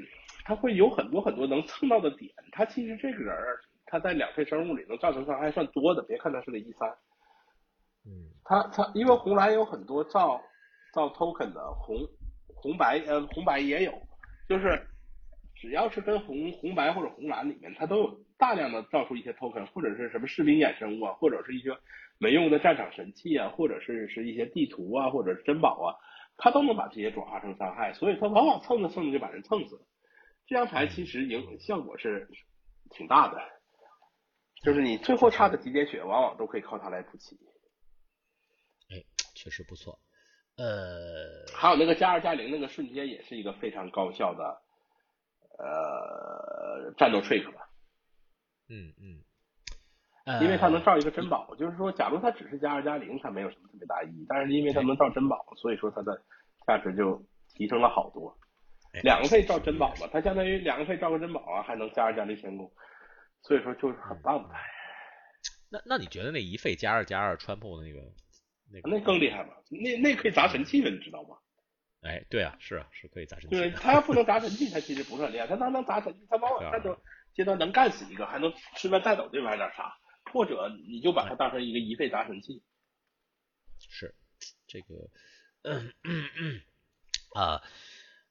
[0.44, 3.36] 它会有很多很多能蹭到的点，它其实这个人
[3.88, 6.88] 他在两费生物里能造成伤害算多的，别看他是个一三，
[8.06, 10.40] 嗯，他他因为红蓝有很多造
[10.94, 11.98] 造 token 的，红
[12.54, 13.92] 红白呃红白也有，
[14.48, 14.88] 就是。
[15.56, 21.70] 只要是跟红红白或者红蓝里面，它都有大量的造出一些 token，或者是什么士兵衍生物啊，或者是一些
[22.20, 25.96] 没用的战场神器啊，或者是是一些地图啊，或者是珍宝啊，
[26.38, 29.82] 它都能把这些转化成伤害，所以它往往蹭着蹭着就把人蹭死了。
[30.46, 32.30] 这张牌其实影效果是
[32.92, 33.42] 挺大的，
[34.64, 37.36] 就是你最后差的几点血，往往都可以靠它来补齐。
[38.90, 39.02] 哎，
[39.36, 39.98] 确实不错。
[40.58, 44.65] 呃，还有那个加二加零那个瞬间也是一个非常高效的。
[45.58, 47.68] 呃，战斗 trick 吧，
[48.70, 56.22] 嗯嗯，因为它能造一个珍宝，就是说，假如它只是加二加零，它没有什么特别大意义，但是因为它能造珍宝，所以说它的
[56.68, 58.38] 价值就提升了好多。
[59.04, 62.72] 两个费造珍宝嘛，它相当于两个费造个珍宝啊，还能加二加零先攻，
[63.42, 64.56] 所以说就是很棒的。
[65.70, 68.00] 那那你觉得那一费加二加二穿破那个
[68.72, 69.54] 那那更厉害吗？
[69.70, 71.38] 那那可以砸神器了，你知道吗？
[72.06, 73.56] 哎，对啊，是啊，是可以砸神器。
[73.56, 75.48] 对他要不能砸神器，他其实不是很厉害。
[75.48, 76.96] 他能能砸神器，他往往战斗
[77.34, 79.98] 阶段能干死一个，还能顺便带走对方点啥，
[80.32, 82.62] 或者你就把它当成一个一费砸神器。
[83.80, 84.14] 是，
[84.68, 85.10] 这个，
[85.64, 86.62] 嗯嗯嗯，
[87.34, 87.64] 啊，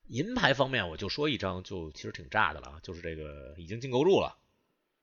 [0.06, 4.38] 银牌方面我就说一张，就其实挺炸的了，就是这个已经进构筑了，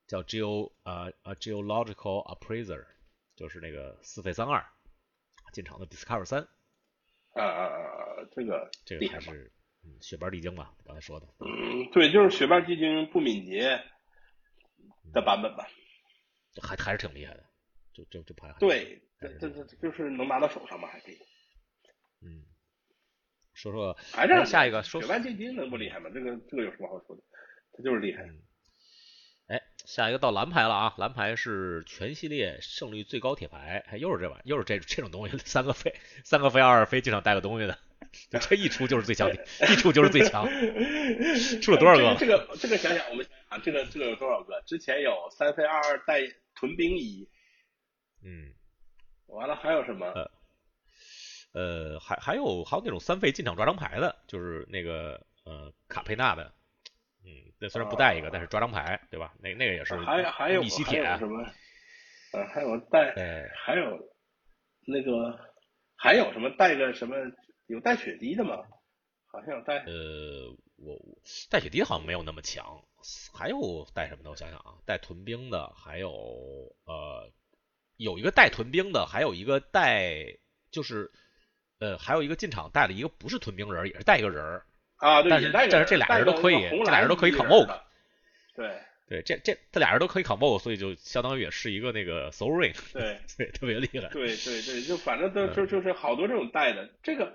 [0.08, 2.86] 叫 Geo 呃呃 Geological Appraiser，
[3.36, 4.66] 就是那个四费三二
[5.52, 6.48] 进场的 Discover 三。
[7.34, 8.28] 啊啊啊！
[8.32, 9.52] 这个这个还是
[9.84, 11.28] 嗯血瓣地精吧，刚才说的。
[11.40, 13.82] 嗯，对，就是血瓣地精不敏捷
[15.14, 15.68] 的版本吧。
[16.62, 17.44] 还还是挺厉害的，
[17.94, 18.54] 就就就牌。
[18.60, 21.18] 对，这这这就是能拿到手上嘛，还可以。
[22.22, 22.44] 嗯，
[23.54, 26.10] 说说还是下一个说血瓣地精能不厉害吗？
[26.14, 27.24] 这个这个有什么好说的？
[27.74, 28.24] 他就是厉害。
[28.24, 28.30] 哎，
[29.86, 30.94] 下一个到蓝牌了啊！
[30.98, 37.78] 蓝牌是全系列胜率最高铁牌，还又是这玩意，又是这这种东西， 三个飞，三个飞，二二飞，经常带个东西的，
[38.40, 40.48] 这一出就是最强，一出就是最强。
[41.62, 42.16] 出了多少个？
[42.20, 44.62] 这个这个想想，我们想想，这个这个有多少个？
[44.66, 46.22] 之前有三飞二二带
[46.56, 47.28] 屯兵一，
[48.24, 48.54] 嗯，
[49.28, 50.06] 完了还有什么？
[50.08, 50.32] 呃，
[51.54, 56.54] 呃，还还有还有那种三费进场抓张牌的，就是那个呃卡佩纳的。
[57.24, 59.34] 嗯，那虽然不带一个，但是抓张牌，对吧？
[59.40, 61.44] 那那个也是还还有吸铁什么？
[62.34, 63.14] 呃，还有带，
[63.56, 63.98] 还有
[64.88, 65.40] 那个
[65.96, 67.16] 还有什么带个什么？
[67.68, 68.58] 有带血滴的吗？
[69.32, 69.78] 好像有带。
[69.86, 70.98] 呃，我
[71.50, 72.84] 带血滴好像没有那么强。
[73.34, 74.30] 还有带什么的？
[74.30, 76.12] 我想想啊，带屯兵的，还有
[76.86, 77.32] 呃，
[77.98, 80.38] 有一个带屯兵的，还有一个带
[80.70, 81.12] 就是
[81.80, 84.62] 呃，还有一个进场带了一个不是屯兵人，也是带一个人
[85.02, 85.10] 儿。
[85.10, 87.82] 啊，但是但是这俩人都可以，这俩人都可以考 m o
[88.56, 88.70] 对
[89.08, 94.08] 对，这这这俩人都可以 combo，所以就相当于也是一个那个 soul ring， 对对，特别厉害。
[94.08, 97.34] 对对对，就反正都就嗯就是好多这种带的，这个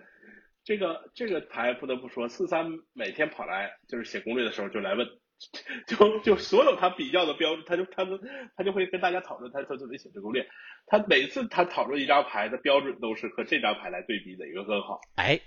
[0.65, 5.07] 这个这个台不得不说，四三每天跑来就是写攻略的时候就来问，
[5.87, 8.19] 就就所有他比较的标准，他就他们
[8.57, 10.47] 他就会跟大家讨论他他怎么写这攻略，
[10.87, 15.01] 他每次他讨论一张牌的标准都是和这张牌来对比哪个更好。
[15.17, 15.39] 哎，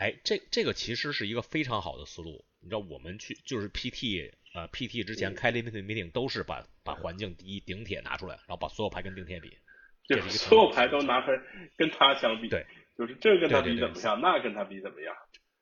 [0.00, 2.42] 哎，这这个其实是一个非常好的思路。
[2.60, 9.58] 你知道，我们去就是 PT 呃 PT 之前嗯开 limited meeting 都是把把环境第一顶铁拿出来，然后把所有牌跟顶铁比。
[10.08, 11.38] 就是所有牌都拿出来
[11.76, 15.14] 跟他相比，对，就是这跟他比怎么样，那跟他比怎么样。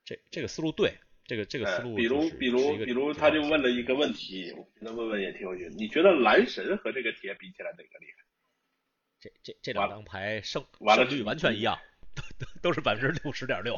[0.05, 0.95] 这这个思路对，
[1.27, 5.69] 这个这个思哎路、比如比如比如，他就问了一个问题，我觉得问问也挺有趣。
[5.77, 8.25] 你觉得蓝神和这个铁比起来哪个厉害？
[9.21, 11.77] 这这这两张牌胜完了胜率完全一样，
[12.15, 13.75] 都都都是百分之六十点六。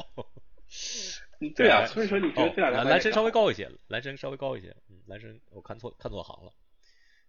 [1.55, 6.53] 对啊，哎所以说你觉得哦这两张蓝蓝神稍微高一些，蓝神稍微高一些，嗯，蓝神我看错看错行了，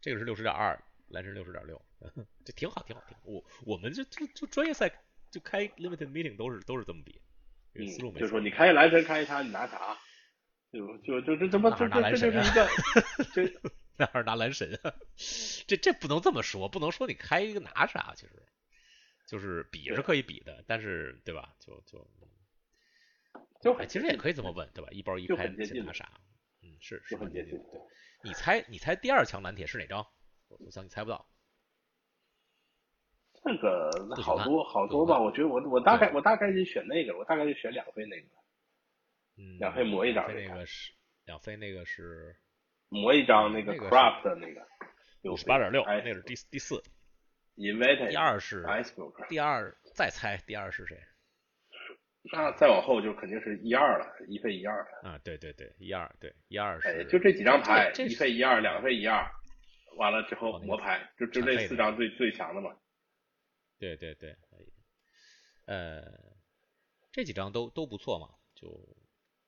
[0.01, 0.78] 这个是六十点二，
[1.09, 1.80] 蓝神六十点六，
[2.45, 3.22] 这挺好挺好挺好。
[3.24, 4.90] 我我们就就就专业赛
[5.30, 7.20] 就开 limited meeting 都是都是这么比，
[7.72, 8.20] 这个嗯思路，没错。
[8.20, 9.97] 就是说你开蓝神开他，你拿啥？
[10.72, 12.66] 就就就这这么这这这蓝就是神一个
[13.34, 13.61] 这
[13.99, 14.95] 那还是拿蓝神啊，
[15.66, 18.43] 这这不能这么说，不能说你开一个拿啥，其实
[19.28, 21.55] 就是比是可以比的，但是对吧？
[21.61, 21.99] 就就
[23.63, 24.91] 就哎，其实也可以这么问，对吧？
[24.91, 26.11] 一包一就开先拿啥？
[26.63, 27.57] 嗯，是是很接近。
[27.57, 27.65] 的。
[27.71, 27.81] 对，
[28.25, 30.05] 你猜你猜第二强蓝铁是哪张？
[30.49, 31.27] 我我想你猜不到。
[33.45, 33.91] 这个
[34.23, 38.29] 好多好多吧，我觉得我我大概我大概就选那个，我大概就选两飞那个，
[39.37, 40.93] 嗯，两飞磨一张那个是
[41.25, 42.37] 两飞那个是
[42.89, 44.65] 磨一张那个那个是 craft 的那个
[45.33, 46.83] 五十八点六，哎那个是第第四。
[47.57, 48.65] invited 第二是
[49.29, 50.97] 第二再猜第二是谁？
[52.31, 55.11] 那再往后就肯定是一二了，一费一二了。
[55.11, 59.29] 啊，对对对，一二对一二是哎，就这几张牌，一费一二，两费一二，
[59.97, 62.70] 完了之后哦那个磨牌，就就这四张最最强的嘛。
[63.79, 64.73] 对对对，可以。
[65.66, 66.03] 呃，
[67.11, 68.29] 这几张都都不错嘛。
[68.55, 68.68] 就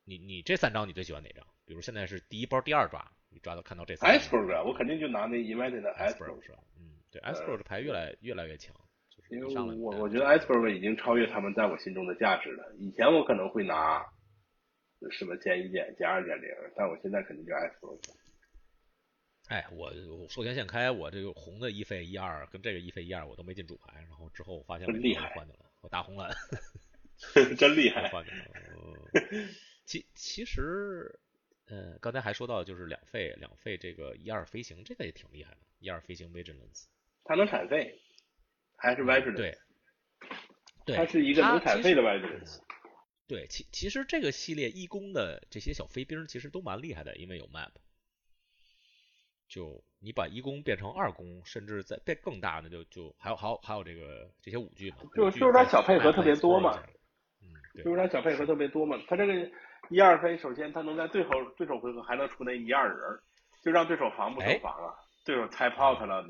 [0.04, 1.46] 你你这三张你最喜欢哪张？
[1.64, 6.58] 比如现在是第一包第二抓，你抓到看到这三张 iceberg，我肯定就拿那 invited 的 iceberg iceberg，是吧？
[6.76, 8.83] 嗯，对，iceberg 的牌越来越来越强，就是
[9.30, 12.74] 因为我我觉得 iceberg 已经超越他们在我心中的价值了。
[12.78, 14.04] 以前我可能会拿
[15.10, 17.98] 什么减一减、减二减零，但我现在肯定就 iceberg。
[19.48, 26.30] 哎，我我授权限开，我这个红的一费一二跟这个一费一二我都没进主牌，然后之后我发现我厉害换掉了，我大红蓝
[27.58, 28.08] 真厉害。
[28.08, 28.44] 换掉了。
[29.30, 29.48] 嗯
[29.84, 31.20] 其其实，
[31.66, 36.86] 呃，刚才还说到就是两费两费这个一二飞行，这个也挺厉害的，一二飞行 vigilance。
[37.24, 38.00] 它能产废，
[38.76, 39.58] 还是 vigilance，嗯对，
[40.86, 42.58] 对，它是一个能产废的 vigilance。
[43.26, 47.70] 对，其其实这个系列义工的这些小飞兵其实都蛮厉害的，因为有 map。
[49.48, 56.76] 就你把一攻变成二攻，甚至再变更大的，就就还有还有还有这个这些武具嘛，就就是它小配合特别多嘛。
[57.40, 59.32] 嗯，对就是它小配合特别多嘛，它这个
[59.90, 63.22] 一二飞，首先它能在最后对手回合还能出那一二人儿，
[63.62, 64.92] 就让对手防不胜防啊。
[65.24, 66.26] 对手猜 out 了，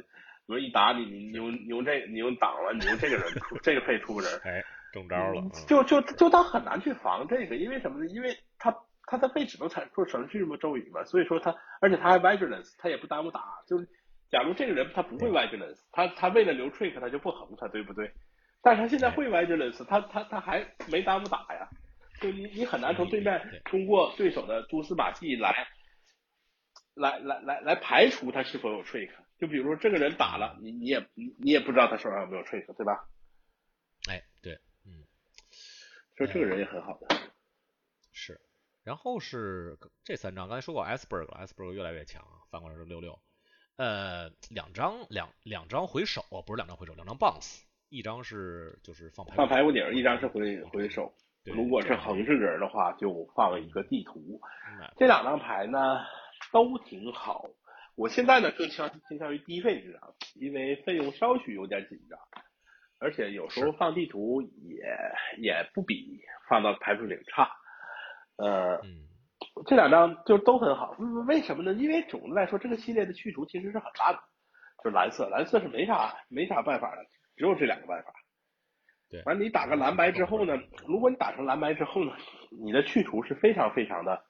[0.47, 5.40] 比如一打你，你你用你用这你用挡了，你用这个人出 这个配出个人，哎，中招了。
[5.40, 8.07] 嗯就就就他很难去防这个，因为什么呢？
[8.11, 8.74] 因为他
[9.07, 13.40] 他的背只能产出程序嘛，咒语嘛，所以说他而且他还 vigilance，他也不耽误打。
[13.66, 13.88] 就是
[14.30, 18.11] 假如这个人他不会 vigilance，他他为了留 trick 他就不横他，对不对？
[18.62, 21.68] 但是他现在会 vigilance，他他他还没耽误打呀。
[22.20, 25.66] 就你你很难从对面通过对手的蛛丝马迹来
[26.95, 29.11] 来来来来排除他是否有 trick。
[29.39, 33.09] 就比如说这个人打了，你你也你你也不知道他手上有没有 trick，对吧？
[34.09, 34.55] 哎，对，
[34.87, 35.05] 嗯，
[36.16, 37.16] 所以这个人也很好的。
[38.12, 38.41] 是。
[38.85, 43.18] 然后是这三张，刚才说过 iceberg，iceberg 越来越强，翻过来是六六。
[43.76, 51.12] 呃，两张两两张回手，不是两张回手，两张 bounce，一张是就是放牌放牌屋顶，一张是回回手。
[51.45, 54.41] 如果是横着人的话，就放一个地图。
[54.68, 55.99] 嗯这两张牌呢
[56.53, 57.45] 都挺好。
[57.97, 62.18] 我现在呢更倾倾向于低费这张，因为费用稍许有点紧张，
[62.99, 64.84] 而且有时候放地图也
[65.38, 67.51] 也不比放到排骨顶差。
[68.36, 69.07] 呃，嗯，
[69.66, 71.72] 这两张就都很好，嗯为什么呢？
[71.72, 74.20] 因为总的来说，这个系列的去除其实是很烂的，
[74.82, 77.05] 就蓝色，蓝色是没啥没啥办法的，
[77.36, 78.12] 只有这两个办法。
[79.09, 79.22] 对。
[79.22, 82.12] 完，你打个蓝白之后呢，如果你打成蓝白之后呢，
[82.51, 84.24] 你的去除是非常非常的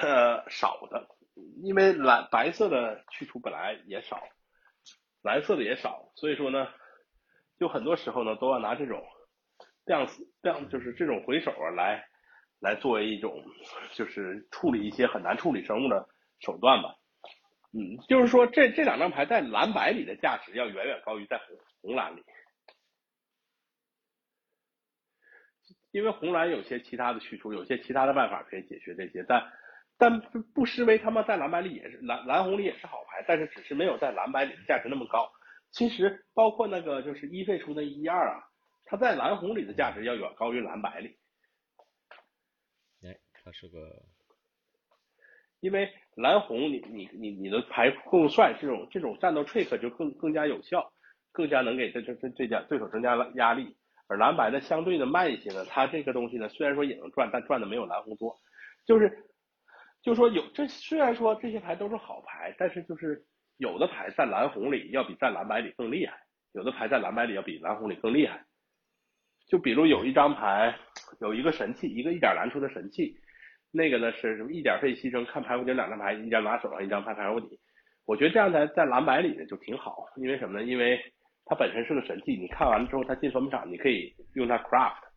[0.00, 1.06] 呃少的，
[1.62, 4.22] 因为蓝白色的去除本来也少，
[5.22, 6.68] 蓝色的也少，所以说呢，
[7.58, 9.02] 就很多时候呢都要拿这种
[9.84, 10.08] 这样
[10.42, 12.04] 这样就是这种回手啊来
[12.60, 13.44] 来作为一种
[13.94, 16.08] 就是处理一些很难处理生物的
[16.40, 16.94] 手段吧。
[17.72, 22.22] 嗯，就是说这这两张牌在蓝白里的价值要远远高于在红红蓝里，
[25.90, 29.50] 因为红蓝有些其他的去除，有些其他的办法可以解决这些，但
[30.02, 35.30] 但不不失为他们在蓝白里也是蓝蓝红里也是好牌，但是只是没有在蓝白里的价值那么高。
[35.70, 38.42] 其实包括那个就是一费出的一二啊，
[38.84, 41.16] 它在蓝红里的价值要远高于蓝白里。
[43.04, 44.02] 哎，它是个。
[45.60, 50.92] 因为蓝红，你你你你的牌更帅，这种这种战斗 trick 就更更加有效，
[51.30, 53.76] 更加能给这这这这家对手增加了压力。
[54.08, 58.36] 而蓝白呢，相对的慢一些呢，它这个东西呢，虽然说也能赚，但赚的没有蓝红多。
[58.84, 59.24] 就是，
[60.02, 63.24] 就说有这虽然说这些牌都是好牌，但是就是
[63.58, 66.16] 有的牌在蓝红里要比在蓝白里更厉害，
[66.52, 68.44] 有的牌在蓝白里要比蓝红里更厉害。
[69.48, 70.74] 就比如有一张牌，
[71.20, 73.16] 有一个神器，一个一点蓝出的神器。
[73.74, 77.58] 那个呢是什么一点费牺牲看牌库顶两张牌，一张拿手上，一张牌牌库底。
[78.04, 80.64] 我觉得这样在在蓝白里呢就挺好，因为什么呢？
[80.64, 81.00] 因为
[81.46, 85.11] 它本身是个神器，你看完了之后它进分场，你可以用它 craft。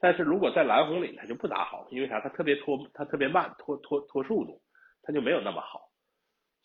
[0.00, 2.20] 但是如果在蓝红里它就不咋好，因为啥？
[2.20, 4.62] 它特别拖，它特别慢，拖拖拖速度，
[5.02, 5.90] 它就没有那么好，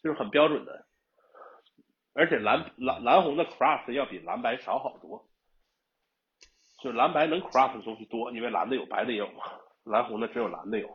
[0.03, 0.85] 就是很标准的。
[2.13, 5.27] 而且蓝蓝蓝红的 craft 要比蓝白少好多，
[6.79, 9.43] 就蓝白能 craft 的东西多，因为蓝的有，白的也有嘛。
[9.83, 10.87] 蓝红的只有蓝的有。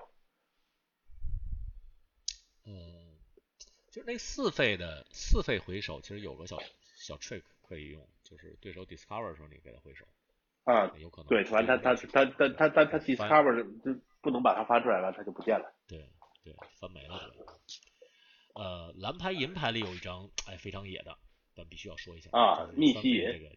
[2.64, 3.18] 嗯
[3.90, 6.56] 就那四费的四费回手，其实有个小
[6.94, 10.06] 小 trick 可以用，就是对手 discover 的时候，你给他回手。
[10.70, 11.28] 啊，有可能。
[11.28, 15.72] 对，反正他他他他他他他 discover 就不能把它发出来了，它就不见了。
[15.88, 15.98] 对
[16.44, 17.18] 对，翻没了。
[18.54, 21.16] 呃，蓝牌银牌里有一张，哎，非常野的，
[21.56, 23.56] 但必须要说一下啊，密西银这个，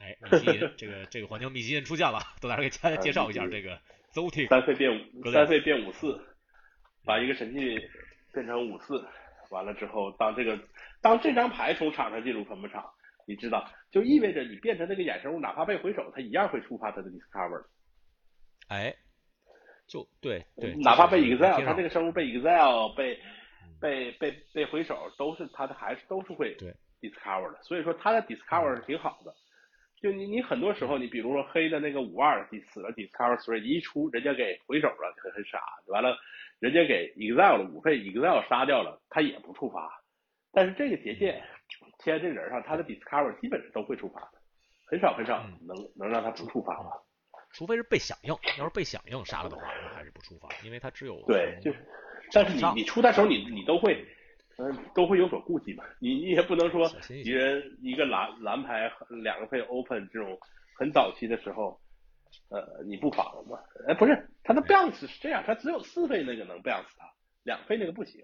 [0.00, 3.80] 哎，密西银这个这个环境密西银出现了，都大家给 大家介绍一下这个
[4.12, 4.48] zotic。
[4.48, 6.20] 三费变五，三费变五四，
[7.04, 7.78] 把一个神器
[8.32, 9.06] 变成五四。
[9.50, 10.58] 完了之后，当这个
[11.00, 12.90] 当这张牌从场上进入坟墓场，
[13.26, 17.64] 你知道，就意味着你变成那个衍生物，哪怕被回手，它一样会触发它的 discover。
[18.68, 18.94] 哎，
[19.86, 23.18] 就对对，哪怕被 Excel，它这个生物被 Excel 被
[23.80, 26.56] 被被被回手，都是它的还是都是会
[27.00, 27.62] discover 的。
[27.62, 29.34] 所以说它的 discover 是挺好的。
[30.00, 36.16] 就你你很多时候，你比如说黑的那个五二死了 discover three 一出，人家给回手了，很很傻，完了。
[36.60, 39.90] 人家给 exile 了五费 Excel 杀掉了，它也不触发。
[40.52, 41.42] 但是这个结界
[41.98, 44.38] 贴在这人上，他的 discover 基本上都会触发的，
[44.86, 46.90] 很少很少能能让他不触发吧？
[47.52, 51.78] 除非是被响应，要是被响应杀了的话，那还是不触发，因为他只有对，就是。
[52.32, 54.04] 但是你你出的时候，你你都会
[54.58, 58.90] 嗯都会有所顾忌嘛，你你也不能说敌人一个蓝蓝牌
[59.22, 60.38] 两个费 open 这种
[60.78, 61.80] 很早期的时候。
[62.50, 63.56] 呃，你不防吗？
[63.86, 67.06] 哎，不是，他的 bounce 是这样，他只有四费那个能 bounce 他，
[67.44, 68.20] 两费那个不行。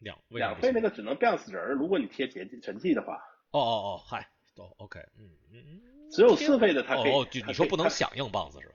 [0.00, 3.14] 两两费那个只能 bounce 人，如果你贴结神器的话。
[3.52, 5.80] 哦哦哦，嗨，都 OK，嗯嗯嗯。
[6.10, 7.12] 只有四费的他可以。
[7.12, 8.74] 哦，你说不能响应 bounce 是吧？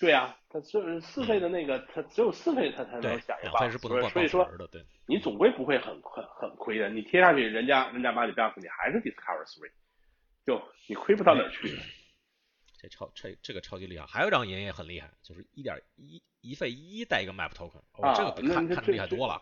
[0.00, 4.48] 对呀，他是四费的那个，他只有四费他才能响应 bounce，所以说
[5.06, 6.90] 你总归不会很很很亏的。
[6.90, 9.70] 你贴上去，人家人家把你 bounce，你还是 discover three，
[10.44, 11.76] 就你亏不到哪儿去。
[12.90, 19.40] 超这这个超级厉害，还有一张银也很厉害，就是一点一一费一带一个 map token，哦，这个比看看厉害多了。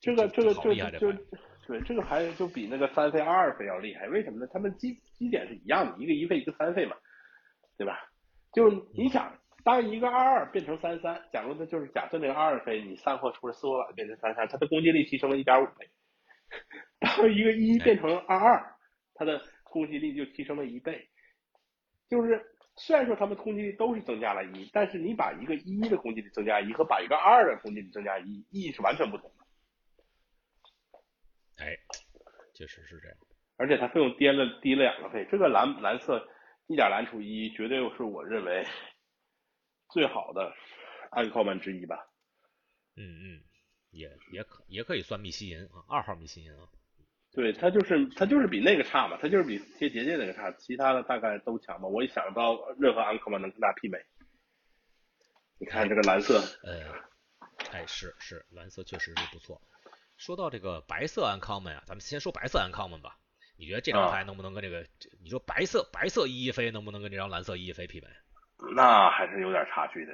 [0.00, 1.12] 这个这个就就
[1.66, 4.46] 对这个牌就比那个三费二费要厉害，为什么呢？
[4.52, 6.96] 他们基基点是一样的，一个一费一个三费嘛，
[7.76, 7.98] 对吧？
[8.52, 15.88] 就是你想当一个二二变成三三，假如他就是假设那个二二费你散货出了四五百变成三三，它的攻击力提升了一点五倍。
[17.00, 18.74] 当一个一变成二二，
[19.14, 21.08] 它的攻击力就提升了一倍，
[22.08, 22.54] 就是。
[22.80, 29.37] 虽然说他们攻击力都是增加了一，但是你把一个一的攻击力增加一和把一个二的攻击力增加一，意义是完全不同的。
[31.58, 31.76] 哎，
[32.54, 33.16] 确实是这样。
[33.56, 36.28] 而且它费用跌了低了两个费，这个蓝蓝色
[36.68, 38.64] 一点蓝除一，绝对是我认为
[39.92, 40.54] 最好的
[41.10, 41.96] 安靠曼之一吧。
[42.96, 43.40] 嗯嗯，
[43.90, 46.68] 也也可也可以算密西银啊，二号密西银啊。
[47.32, 51.86] 对它就是它就是比那个差嘛，它就是比贴结界那个差，其他的大概都强吧。
[51.86, 53.98] 我也想不到任何安克曼能跟他媲美。
[55.58, 56.92] 你看这个蓝色，呃，
[57.72, 59.60] 哎是是，蓝色确实是不错。
[60.18, 63.16] 说到这个白色安康们啊，咱们先说白色安康们吧。
[63.56, 64.86] 你觉得这张牌能不能跟这个？
[65.22, 68.08] 你说白色白色一一飞能不能跟这张蓝色一一飞媲美？
[68.74, 70.12] 那还是有点差距的，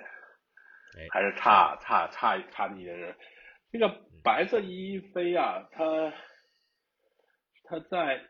[1.10, 3.16] 还是差差差差一点点。
[3.72, 3.88] 这个
[4.22, 6.12] 白色一一飞啊，它。
[7.66, 8.20] 它在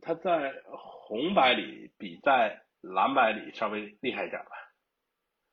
[0.00, 4.50] 它在红白里比在蓝白里稍微厉害一点吧。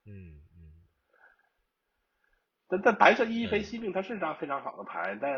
[0.06, 0.78] 嗯嗯。
[2.68, 5.32] 但但白色一飞西命它是张非常好的牌，但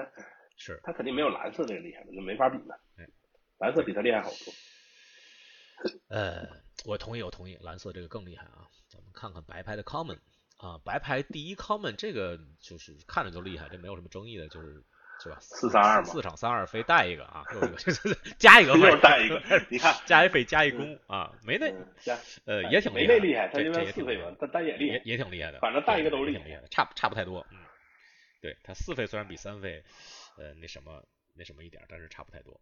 [0.58, 3.06] 是它肯定没有蓝色这个厉害的，那没法比的嗯。
[3.58, 4.54] 蓝色比它厉害好多。
[6.10, 6.48] 呃，
[6.86, 8.68] 我同意，我同意，蓝色这个更厉害啊。
[8.88, 10.18] 咱们看看白牌的 common
[10.58, 14.84] 啊，白牌第一 common 这个就是看着就厉害，这没有什么争议的，就是
[15.24, 15.38] 是吧？
[15.40, 17.78] 四三二嘛四场三二飞带一个啊，又一个
[18.38, 21.72] 加一个，又带一个，你看加一费加一攻啊，没那
[22.46, 25.02] 呃也挺没那厉害，他因为四费嘛，但但也厉也害。
[25.06, 27.58] 也挺厉害的，反正带一个都对厉害也挺厉害的，差差不太多，嗯，
[28.42, 29.84] 对，他四费虽然比三费，
[30.38, 31.04] 呃，那什么
[31.34, 32.60] 那什么一点，但是差不太多，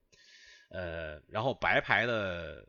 [0.70, 2.66] 呃，然后白牌的，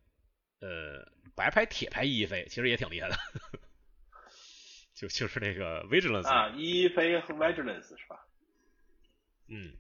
[0.61, 1.07] 呃，
[1.37, 3.17] 白牌铁牌一费其实也挺厉害的，
[4.97, 8.24] 就就是那个 vigilance 啊，一飞和 vigilance 是吧？
[9.49, 9.73] 嗯，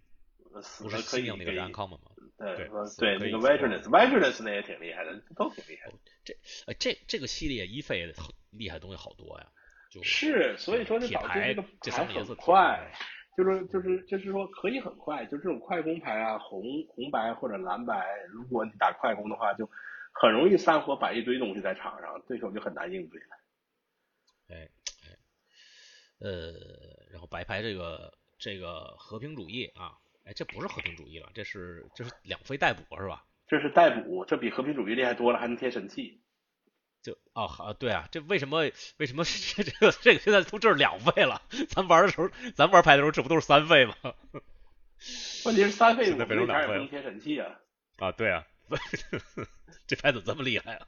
[0.62, 2.10] 死不是的可以那个 uncommon 吗？
[2.36, 5.96] 对对那个可以死 vigilance，vigilance 那也挺厉害的，都挺厉害的。
[6.66, 9.46] 呃，这这个系列一费好厉害的东西好多呀，
[9.90, 12.92] 就是是，所以说就铁导致牌这个牌很快，
[13.36, 19.68] 就是就是就是说可以很快，就这种快攻牌啊，红红白或者蓝白，如果你打快攻的话，就
[20.12, 23.26] 很容易散伙摆一堆东西在场上，对手就很难应对了。
[24.48, 24.68] 哎
[25.04, 25.16] 哎，
[26.18, 26.52] 呃，
[27.10, 33.24] 然后白牌这个这个和平主义啊，哎，这不是和平主义了，这是这是两费逮捕是吧？
[33.46, 36.20] 这是逮捕，这比和平主义厉害多了，还能贴神器。
[37.02, 41.42] 就哦好对啊，这为什么为什么这 这个这个现在都这是两费了？
[41.68, 43.94] 咱玩的时候，咱玩牌的时候，这不都是三费吗？
[45.44, 47.60] 问题是三费现在五变成两费贴神器啊。
[47.98, 48.46] 啊，对啊，
[49.86, 50.86] 这牌怎么这么厉害啊？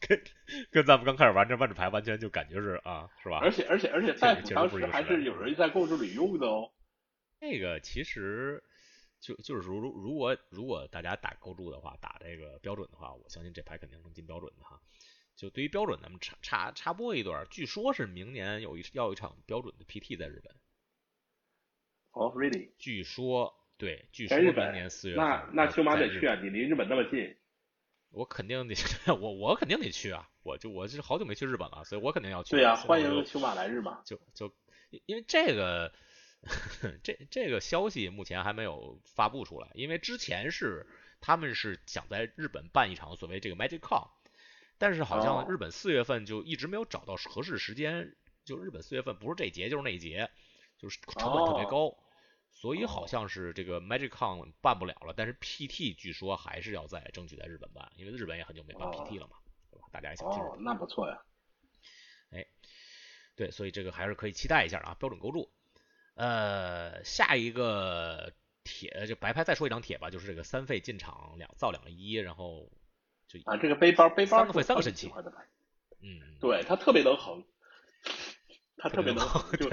[0.00, 0.22] 跟
[0.70, 3.40] 跟咱们刚开始玩这万智牌完全就感觉是啊，是吧？
[3.42, 6.70] 而且而且而且逮捕当时还是有人在构筑里用的哦。
[7.40, 8.62] 这个其实
[9.18, 14.80] 就就是如如如果如果大家打构筑的话，打这个标准的话，我相信这牌肯定能进标准的哈。
[15.36, 20.54] 就对于标准，咱们插插插播一段，据说是明年有一要一场标准的 PT 在日本，
[22.12, 22.72] 哦，really？
[22.78, 27.34] 据说对，据说明年四月份那那在秋马得去啊，你离日本那么近。
[28.10, 28.74] 我肯定得
[29.14, 32.50] 我我肯定得去啊，我就我是好久没去日本了，所以我肯定要去。
[32.50, 34.02] 对呀、欢迎秋马来日嘛。
[34.04, 34.52] 就就
[35.06, 35.94] 因为这个
[37.02, 40.86] 这这个消息目前还没有发布出来，因为之前是
[41.20, 44.08] 他们是想在日本办一场所谓这个 Magic Con，
[44.78, 50.30] 但是好哦像日本四月份就一直没有找到合适时间，就日本四月份不是这节就是那一节，
[50.78, 51.96] 就是成本特别哦高。
[52.52, 59.36] 所以好像是这个 Magic Con 办不了了，但是 PT 据说还是要在争取在日本办，因为日本也很久没办哦 PT 了嘛，
[59.70, 59.86] 对吧？
[59.92, 60.64] 大家也想去日哦，本。
[60.64, 61.22] 那不错呀。
[62.30, 62.44] 哎
[63.36, 65.50] 对，所以这个还是可以期待一下啊，标准构筑。
[66.20, 68.30] 呃，下一个
[68.62, 72.70] 铁就白牌再说一张铁吧，就是这个三费进场两造两个一，然后
[73.26, 75.10] 就啊，这个背包背包三个会是我特别三个神器
[76.02, 77.42] 嗯，对，他特别能横，
[78.76, 79.70] 他特别能横，就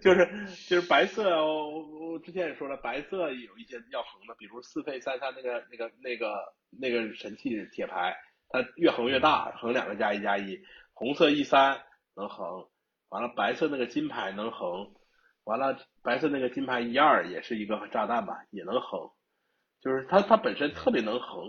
[0.00, 8.16] 就是就是白色，我我之前也说了，白色有一些要横的，比如四费三三那个那个那个那个神器铁牌，
[8.48, 10.60] 它越横越大，横两个加一加一，
[10.92, 11.82] 红色一三
[12.14, 12.68] 能横，
[13.08, 14.92] 完了白色那个金牌能横，
[15.50, 19.10] 完了白色那个金牌一二也是一个炸弹吧，也能横，
[19.80, 21.44] 就是它它本身特别能横。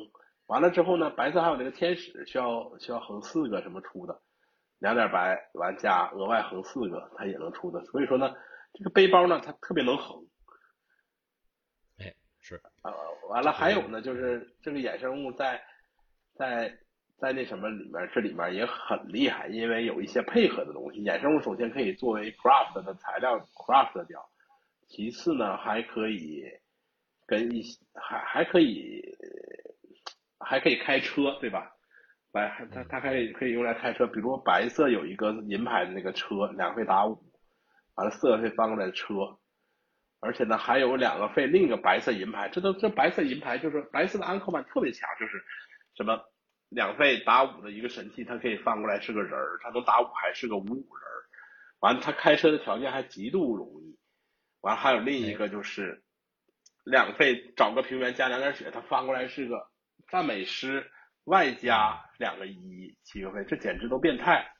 [0.47, 4.19] 完了之后呢，白色还有那个天使需要需要横四个什么出的，
[4.79, 7.85] 两点白完加额外横四个，它也能出的。
[7.85, 8.33] 所以说呢，
[8.73, 10.25] 这个背包呢，它特别能横。
[11.99, 12.91] 哎，是，呃，
[13.29, 15.63] 完了还有呢，就是这个衍生物在
[16.33, 16.75] 在
[17.21, 21.03] 在那什么里面，这里面也很厉害，因为有一些配合的东西。
[21.03, 24.27] 衍生物首先可以作为 craft 的材料 craft 掉，
[24.87, 26.43] 其次呢还可以
[27.27, 27.61] 跟一
[27.93, 29.03] 还还可以
[30.39, 31.71] 还可以开车，对吧？
[32.31, 37.21] 白它它可以可以用来开车，比如白色有一个银牌的那个车，两费打五，
[37.95, 39.37] 完了四个费翻过来的车，
[40.21, 45.43] 而且呢还有两个费另一个白色银牌，这都这白色银牌就是白色的安克曼特别强，就是
[45.95, 46.19] 什么
[46.71, 51.21] 两费打五的一个神器，它可以翻过来是个人儿，它能打五还是个五五人儿，
[51.81, 53.99] 完了它开车的条件还极度容易，
[54.61, 56.01] 完了还有另一个就是
[56.83, 59.67] 两费找个平原加两点血，它翻过来是个
[60.09, 60.89] 赞美诗。
[61.25, 64.51] 外加两个一七个费，这简直都变态。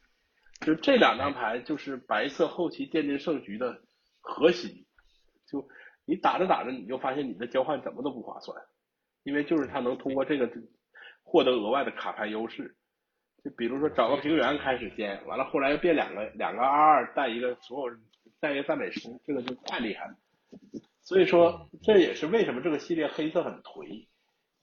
[0.60, 3.82] 就这两张牌就是白色后期奠定胜局的
[4.20, 4.86] 核心。
[5.48, 5.68] 就
[6.06, 8.62] 你打着打着，你就发现你的交换怎么都不划算，
[9.24, 10.48] 因为就是它能通过这个
[11.24, 12.76] 获得额外的卡牌优势。
[13.44, 17.98] 就比如说找个平原开始先，完了后来又变两个两个 R 二带一个所有
[18.40, 20.16] 带一个赞美诗，这个就太厉害了。
[21.02, 24.08] 所以说这也是为什么这个系列黑色很颓。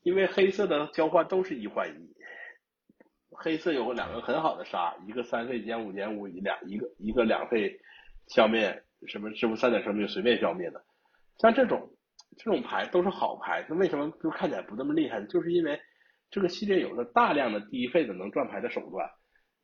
[0.04, 2.14] 因为黑色的交换都是一换一，
[3.30, 7.78] 黑色有两个很好的杀，一个三费减五减五两一个一个两费
[8.28, 10.82] 消灭什么支付三点生命随便消灭的。
[11.38, 11.90] 像这种
[12.38, 15.20] 这种牌都是好牌，那为什么就看起来不那么厉害？
[15.24, 15.78] 就是因为
[16.30, 19.10] 这个系列有了大量的低费的能转牌的手段，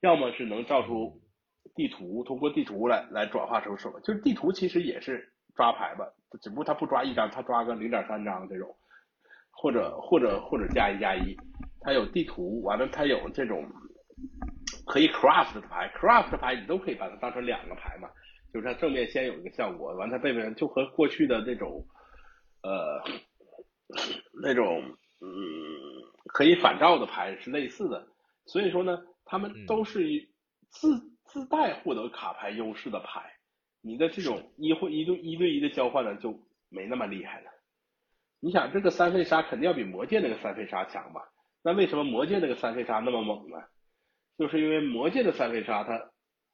[0.00, 1.20] 要么是能造出
[1.74, 6.06] 地图，通过地图来来转化成手，就是地图其实也是抓牌吧，
[6.40, 8.74] 只不过他不抓一张，他抓个零点三张这种，
[9.50, 11.36] 或者或者或者加一加一，
[11.80, 13.64] 他有地图，完了他有这种
[14.86, 18.08] 可以 craft 的牌，craft 的牌你都可以把它当成两个牌嘛，
[18.52, 21.86] 就是它正面先有一个效果，完它背面就和过去的那种
[22.62, 23.02] 呃
[24.42, 24.82] 那种
[25.20, 25.93] 嗯
[26.26, 28.06] 可以反照的牌是类似的，
[28.46, 30.00] 所以说呢，他们都是
[30.70, 33.36] 自自带获得卡牌优势的牌，
[33.80, 37.50] 你的这种一会一对一对一的交换呢就没那么厉害了。
[38.40, 41.22] 你想这个三费杀肯定要比魔界那个三费杀强吧？
[41.62, 43.56] 那为什么魔界那个三费杀那么猛呢？
[44.36, 46.10] 就是因为魔界的三费杀，它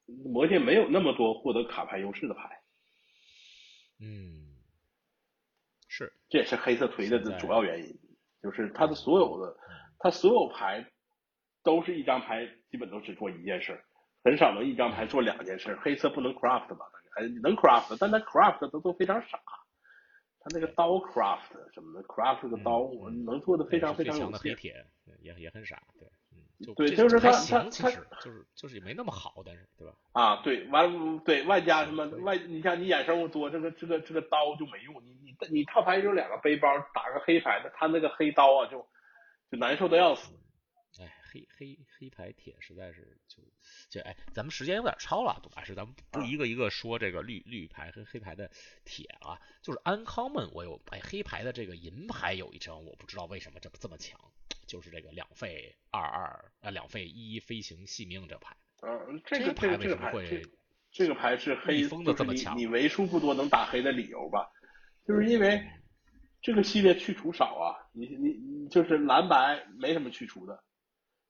[0.07, 2.61] 魔界没有那么多获得卡牌优势的牌，
[4.01, 4.61] 嗯，
[5.89, 7.99] 是，这也是黑色推的主要原因，
[8.43, 9.57] 就是他的所有的，
[9.99, 10.85] 他所有牌
[11.63, 13.81] 都是一张牌，基本都只做一件事，
[14.25, 15.77] 很少能一张牌做两件事。
[15.83, 16.87] 黑色不能 craft 吧？
[17.17, 19.39] 哎，能 craft，但他 craft 都都非常傻。
[20.43, 22.91] 他那个刀 craft 什么的，craft 个刀
[23.27, 24.75] 能做的非常非常强的黑铁，
[25.21, 26.09] 也也很傻，对。
[26.77, 29.95] 对，就是他他他就是就是也没那么好，但是对吧？
[30.13, 32.37] 啊，对，完对外加什么外？
[32.37, 34.95] 你像你衍生物多，这个这个这个刀就没用。
[35.03, 38.87] 你你你套牌有两个背包，打个黑牌的，他那个黑刀啊，就
[39.51, 40.33] 就难受的要死。
[41.01, 43.43] 哎，黑黑黑牌铁实在是就
[43.89, 48.51] 就哎，咱们时间有点超了，董大师，咱们不一个一个说这个绿绿牌和黑牌的
[48.85, 54.21] 铁啊，就是 uncommon，我有哎黑牌的这个银牌有一张，我不知道为什么这么这么强。
[54.67, 60.43] 就是这个两费二二啊，两费一飞行细命这牌，嗯，这个这个这个牌，这
[60.93, 64.49] 这个牌是黑风的这么强，你为数不多能打黑的理由吧？
[65.07, 65.63] 就是因为
[66.43, 70.63] 这个系列去除少啊，你你你就是蓝白没什么去除的，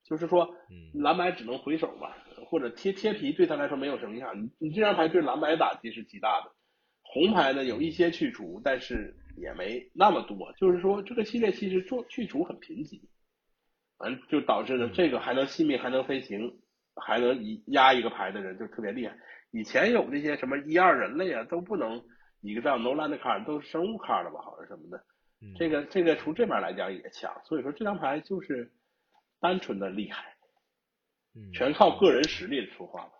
[0.04, 0.54] 就是说
[0.94, 2.16] 蓝白只能回手吧，
[2.46, 4.42] 或者贴贴皮对他来说没有什么影响。
[4.42, 6.52] 你你这张牌对蓝白打击是极大的，
[7.02, 13.00] 红牌呢有一些去除，但是也没那么多，就是说这个系列其实做去除很贫瘠。
[13.98, 16.58] 完就导致呢，这个还能细命，还能飞行，
[16.96, 19.14] 还能一压一个牌的人就特别厉害。
[19.50, 22.02] 以前有那些什么一二人类啊，都不能
[22.40, 25.04] 一个叫 no land 卡，都是生物卡的吧，好像什么的。
[25.56, 28.70] 这个这个从这边来讲也强，所以说这张牌就是
[29.40, 30.36] 单纯的厉害，
[31.54, 33.12] 全靠个人实力说话吧。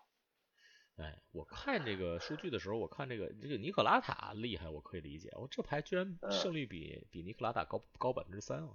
[0.97, 5.29] 哎，我看这个数据的时候，我看这个这个尼克拉塔厉害，我可以理解。
[5.33, 8.69] 我这牌居然胜率比比尼克拉塔高高百分之三啊！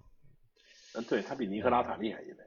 [0.95, 2.39] 嗯，对他比尼克拉塔厉害一点。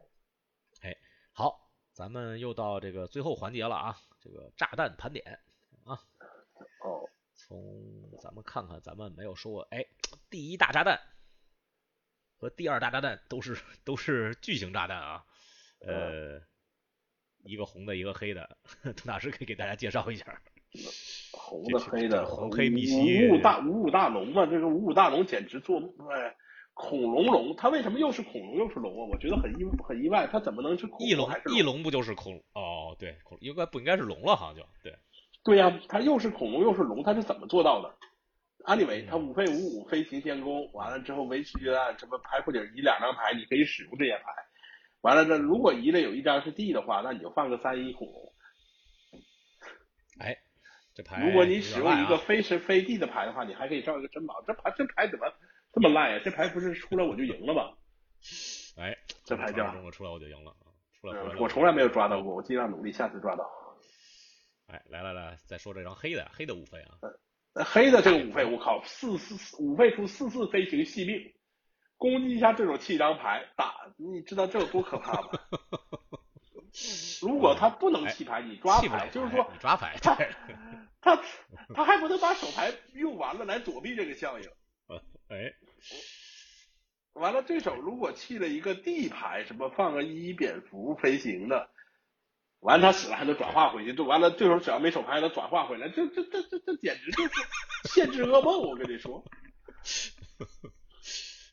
[0.82, 0.97] 哎，
[1.32, 5.39] 好，咱们又到这个最后环节了啊，这个炸弹盘点
[5.86, 5.95] 啊。
[6.84, 6.99] 哦。
[7.50, 9.84] 从咱们看看，咱们没有说过，哎，
[10.30, 11.00] 第一大炸弹
[12.38, 15.26] 和第二大炸弹都是都是巨型炸弹啊。
[15.80, 16.39] 呃，
[17.43, 20.39] 一个红的，一个黑的， 邓大师可以给大家介绍一下。
[21.34, 23.28] 红的、黑的，红黑密西。
[23.28, 26.36] 五五大五五大龙嘛，这个五五大龙简直做梦哎。
[26.76, 29.10] 恐龙龙，它为什么又是恐龙又是龙啊？
[29.12, 31.82] 我觉得很意很意外，它怎么能是恐龙还是翼龙？
[31.82, 32.95] 不就是恐哦？
[33.00, 34.36] 对，恐应该不应该是龙了？
[34.36, 34.95] 好像就对。
[35.44, 37.96] 对呀，它又是恐龙又是龙，它是怎么做到的
[38.66, 44.24] ？Anyway，它五费五五飞行天宫，完了之后维持决战，什么牌库里移两张牌，你可以使用这些牌。
[45.02, 48.34] 完了这如果移了有一张是 D 的话，那你就放个三一恐龙。
[50.20, 50.38] 哎，
[50.94, 54.44] 这牌如果你使用一个非是非 D 的牌的话，你还可以造一个珍宝。
[54.46, 55.26] 这牌这牌怎么？
[55.72, 56.20] 这么烂呀！
[56.26, 57.70] 这牌不是出来我就赢了吗？
[58.76, 60.52] 哎，这牌叫出来我就赢了
[61.00, 63.48] 出来我从来没有抓到过，我尽量努力，下次抓到。
[64.70, 67.00] 哎，来来来，再说这张黑的，黑的五费啊。
[67.66, 71.34] 黑的这个五费，我靠，四四五费出四四飞行细命，
[71.98, 75.30] 攻击一下对手弃张牌打，你知道这有多可怕吗？
[77.22, 80.16] 如果他不能弃牌，你抓牌，就是说抓牌，他
[81.02, 81.20] 他
[81.74, 84.48] 他还不能把手牌用完了来躲避这个效应。
[85.30, 85.52] 哎，
[87.14, 91.70] 完了，对手如果弃了一个 D 牌，什么放个一蝙蝠飞行的，
[92.62, 97.32] 完他死了还能转化回去，就完了，对手只要没手牌还能转化回来，这这这这这简直就是
[97.86, 99.24] 限制噩梦，我跟你说。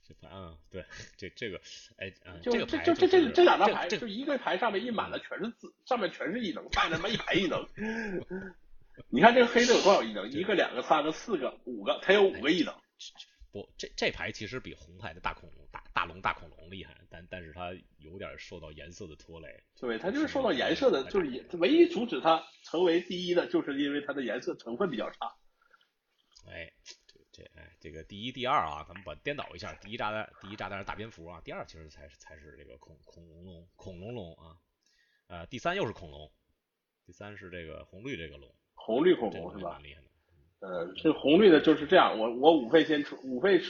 [0.09, 0.84] 这牌啊，对，
[1.16, 1.61] 这这个，
[1.98, 7.66] 哎，就这就这这这两张牌，就一个牌上面印满了全是字，上面全是异能，带他妈一排异能。
[9.11, 10.30] 你看这个黑的有多少异能？
[10.30, 12.74] 一个、两个、三个、四个、五个，他有五个异能。
[13.57, 19.64] 不，这这牌其实比红牌的大恐龙、大大龙、大恐龙厉害，但但是它有点受到颜色的拖累。
[19.80, 25.34] 对，它就是受到颜色的，就是唯一阻止它成为第一的，就是因为它的颜色成分比较差。
[26.46, 26.94] 哎，这
[27.32, 34.61] 这哎，这个第一、第二啊，咱们把颠倒一下，第一炸弹，第一炸弹是大蝙蝠啊，第二其实才是才是这个恐恐龙龙恐龙龙啊，
[35.28, 36.30] 呃，第三又是恐龙，
[37.07, 39.82] 第三是这个红绿这个龙，红绿恐龙是吧蛮？
[39.82, 40.09] 厉害的。
[40.61, 43.61] 嗯，这红绿的就是这样，我我五费先出，五费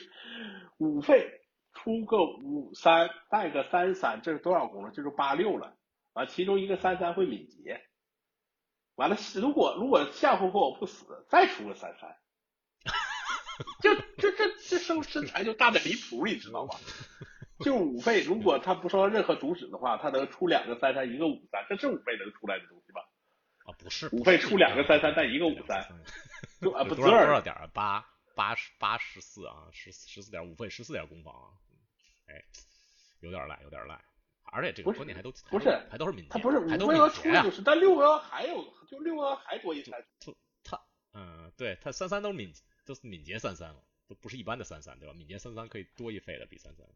[0.79, 1.41] 五费
[1.73, 4.91] 出个五三，带个三三，这是多少攻了？
[4.95, 5.77] 这是八六了。
[6.13, 7.83] 完，其中一个三三会敏捷。
[8.95, 12.17] 完了，如果如果下回合我不死，再出个三三，
[13.83, 16.75] 就这这这身身材就大的离谱，你知道吗？
[17.61, 23.01] 就五费，如果他不受到任何阻止的话，他能出两个三三，一个五三，这是五费能出来的东西吧？
[23.65, 25.87] 啊，不是，五费出两个三三带一个五三，
[26.61, 27.71] 就啊不多少多少点儿啊？
[27.73, 31.49] 八八十八十四啊，十十四点五费，十四点攻防啊，
[32.27, 32.45] 哎，
[33.21, 34.05] 有点赖，有点赖，
[34.45, 40.05] 而且这个关键还都不是还都是敏捷，他不是还都五费额敏捷啊出的就是，但六额还有就六额还多一三，
[40.63, 40.81] 他
[41.13, 42.53] 嗯，对他三三都是敏
[42.85, 45.15] 都是敏捷三三了，都不是一般的三三对吧？
[45.15, 46.87] 敏捷三三可以多一费的比三三，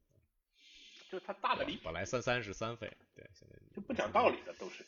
[1.11, 4.85] 就是他大的离谱，本来三三是三费，对，现在就不讲道理的都是。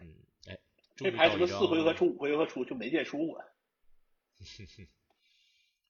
[0.00, 0.14] 嗯，
[0.46, 0.58] 哎，
[0.96, 3.44] 这牌什么四回合出五回合出就没见输过，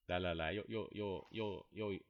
[0.07, 2.01] 来来来，又又又又又，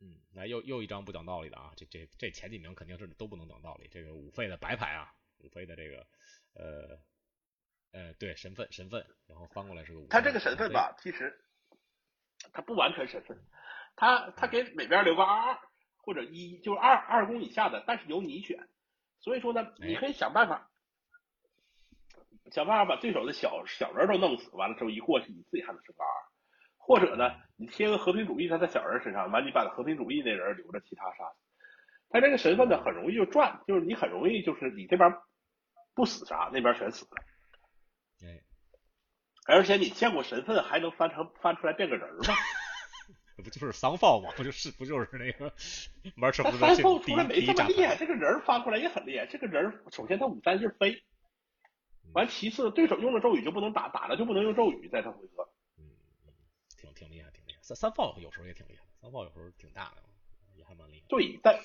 [0.00, 1.72] 嗯，来又又一张不讲道理的啊！
[1.76, 3.88] 这这这前几名肯定是都不能讲道理。
[3.88, 6.06] 这个五费的白牌啊，五费的这个
[6.54, 6.98] 呃
[7.92, 10.06] 呃对身份身份，然后翻过来是个五。
[10.08, 11.44] 他这个身份，吧，其实
[12.52, 13.36] 他不完全身份，
[13.96, 15.58] 他他给每边留个二二
[15.96, 18.68] 或者一，就是二二攻以下的，但是由你选。
[19.18, 20.70] 所以说呢，你可以想办法，
[22.50, 26.08] 想办法把对手的小小人都弄死，完了之后一过去，你自己还能升个二。
[26.78, 31.36] 或者呢，你贴个和平主义在他小人身上，完你把和平主义那人留着，其他杀死。
[32.08, 35.12] 他这个身份呢，很容易就转，就是你很容易就是你这边
[35.94, 37.16] 不死啥，那边全死了。
[38.22, 38.40] 哎，
[39.48, 42.34] 而且你见过身份还能翻成翻出来变个人 吗？
[43.36, 44.30] 不就是桑放吗？
[44.36, 45.52] 不就是不就是那个
[46.16, 49.26] 玩车他不是三凤第出来没这么厉害，这个人翻过来也很厉害。
[49.26, 51.04] 这个人首先他五三是飞，
[52.16, 55.46] 完其次对手用了咒语就不能打，打了就不能用咒语，在他回合。
[55.78, 55.84] 嗯
[56.24, 56.32] 嗯，
[56.78, 57.58] 挺挺厉害，挺厉害。
[57.60, 60.02] 三三炮有时候也挺厉害，三炮有时候挺大的，
[60.54, 61.06] 也还蛮厉害。
[61.10, 61.60] 对，但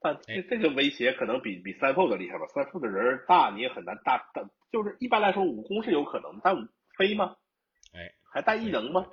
[0.00, 2.46] 但哎这这个威胁可能比比三炮的厉害吧？
[2.46, 6.56] 三炮的人大，你也很难大，但就是一般来说武功是有可能，但
[6.96, 7.36] 飞吗？
[7.92, 9.06] 哎，还带异能吗？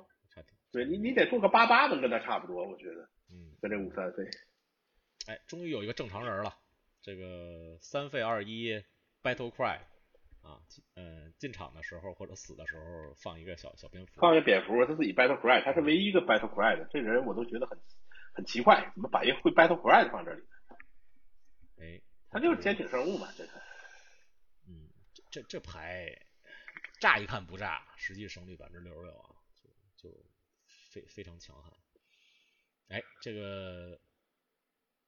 [0.72, 3.52] 对你，你得做个八八能跟他差不多，我觉得嗯。
[3.60, 4.24] 跟这五三飞。
[5.26, 6.52] 哎，终于有一个正常人了。
[7.02, 8.82] 这个三费二一
[9.24, 9.78] Battle Cry
[10.42, 10.60] 啊，
[10.94, 14.20] 呃，进场的时候或者死的时候放一个小小蝙蝠。
[14.20, 17.78] 放一个蝙蝠，他自己 battle cry，他是唯一一个 battle cry 的，这人我都觉得很
[18.34, 20.42] 很奇怪，怎么把一个会 battle cry 的放这里？
[21.78, 23.52] 哎，他就是坚挺生物嘛，这个。
[24.68, 26.14] 嗯，这这这牌
[27.00, 29.34] 乍一看不炸，实际胜率百分之六十六啊，
[29.96, 30.24] 就就
[30.66, 31.72] 非非常强悍。
[32.88, 33.98] 哎，这个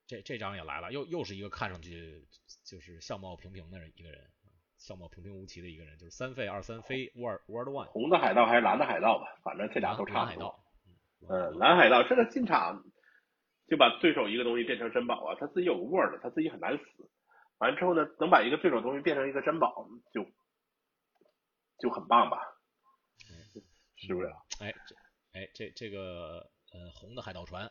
[0.06, 2.26] 这这张也来了，又又是一个看上去
[2.64, 4.48] 就是相貌平平的人一个人啊，
[4.78, 10.20] 相貌平平无奇的一个人，就是三费二三飞 World World One 红的海盗还是蓝的海盗吧，反正这俩蓝都差不多。
[10.20, 10.64] 蓝海盗，
[11.28, 12.84] 嗯，蓝海盗这个进场
[13.66, 16.84] 就把对手一个东西变成珍宝啊，他自己有个 word，他自己很难死。
[17.58, 20.24] 完了之后呢，能把一个对手东西变成一个珍宝，就
[21.80, 22.38] 就很棒吧？
[23.96, 24.28] 是不是？
[24.60, 24.94] 哎，这
[25.32, 27.70] 哎这这个呃红的海盗船，啊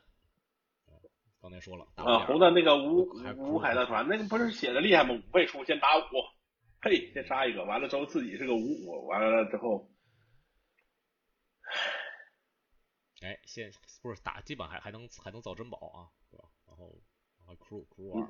[1.46, 5.14] 刚才说了，大啊，红的那个无还无海盗船，那个不是写的厉害吗？
[5.14, 6.02] 五倍出先打五，
[6.82, 9.88] 嘿，先杀一个，完了之后自己是个五五，完了之后
[13.22, 13.72] 哎，现
[14.02, 16.46] 不是打，基本还还能还能造珍宝啊，对吧？
[16.66, 17.00] 然后
[17.38, 18.28] 然后 crew crew 二，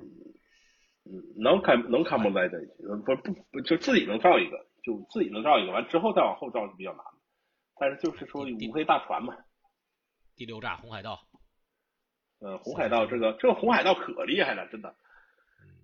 [1.04, 7.18] 嗯，能看能看不在这一起，呃不不不，就自己能造一个，就自己能造一个，完之后再往后造是比较难的。
[7.80, 9.34] 但是就是说五黑大船嘛，
[10.34, 11.25] 第六炸红海盗，
[12.40, 14.94] 嗯，红海盗这个这个红海盗可厉害了，真的。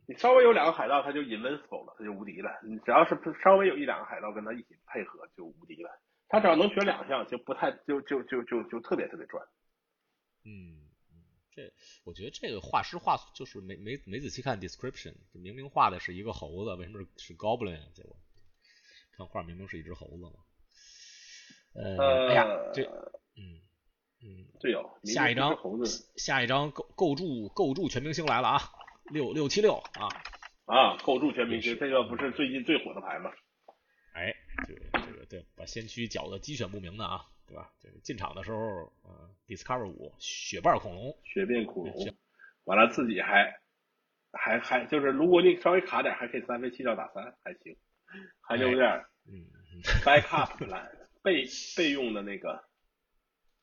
[0.07, 2.51] 你稍微有两个海盗，他就 invincible 了，他就无敌了。
[2.65, 5.91] 你只要是稍微有一两个海盗跟他一起配合，就无敌了。
[6.29, 9.47] 他只要能选两项，就不太就就就就就特别特别赚。
[10.45, 11.23] 嗯嗯，
[11.55, 11.73] 这
[12.05, 17.87] 我觉得这个画师画就是没没没仔细看 description，明明画的是一个猴子，为什么是是 goblin 啊？
[17.95, 18.17] 结果
[19.17, 20.33] 看画明明是一只猴子嘛。
[21.75, 22.83] 呃，哎呀，这
[23.37, 23.61] 嗯
[24.25, 25.59] 嗯，对哦，下一张
[26.17, 28.61] 下一张构构筑构筑全明星来了啊，
[29.11, 30.09] 六六七六啊，
[30.67, 33.33] 啊，构筑全明星，这个不是最近最火的牌吗？
[34.15, 34.35] 哎，
[34.67, 37.73] 这个这个对，把先驱搅得鸡犬不宁的啊，对吧？
[37.81, 38.59] 这个进场的时候，
[39.03, 42.15] 呃，Discover 五雪瓣恐龙，血变恐龙，
[42.65, 43.59] 完了自己还
[44.31, 47.77] 还还就是，如果你稍微卡点，还可以三飞七招打三，还行，
[48.41, 49.83] 还有点嗯，嗯。
[50.05, 50.89] back up 来
[51.23, 51.45] 备
[51.77, 52.63] 备用的那个。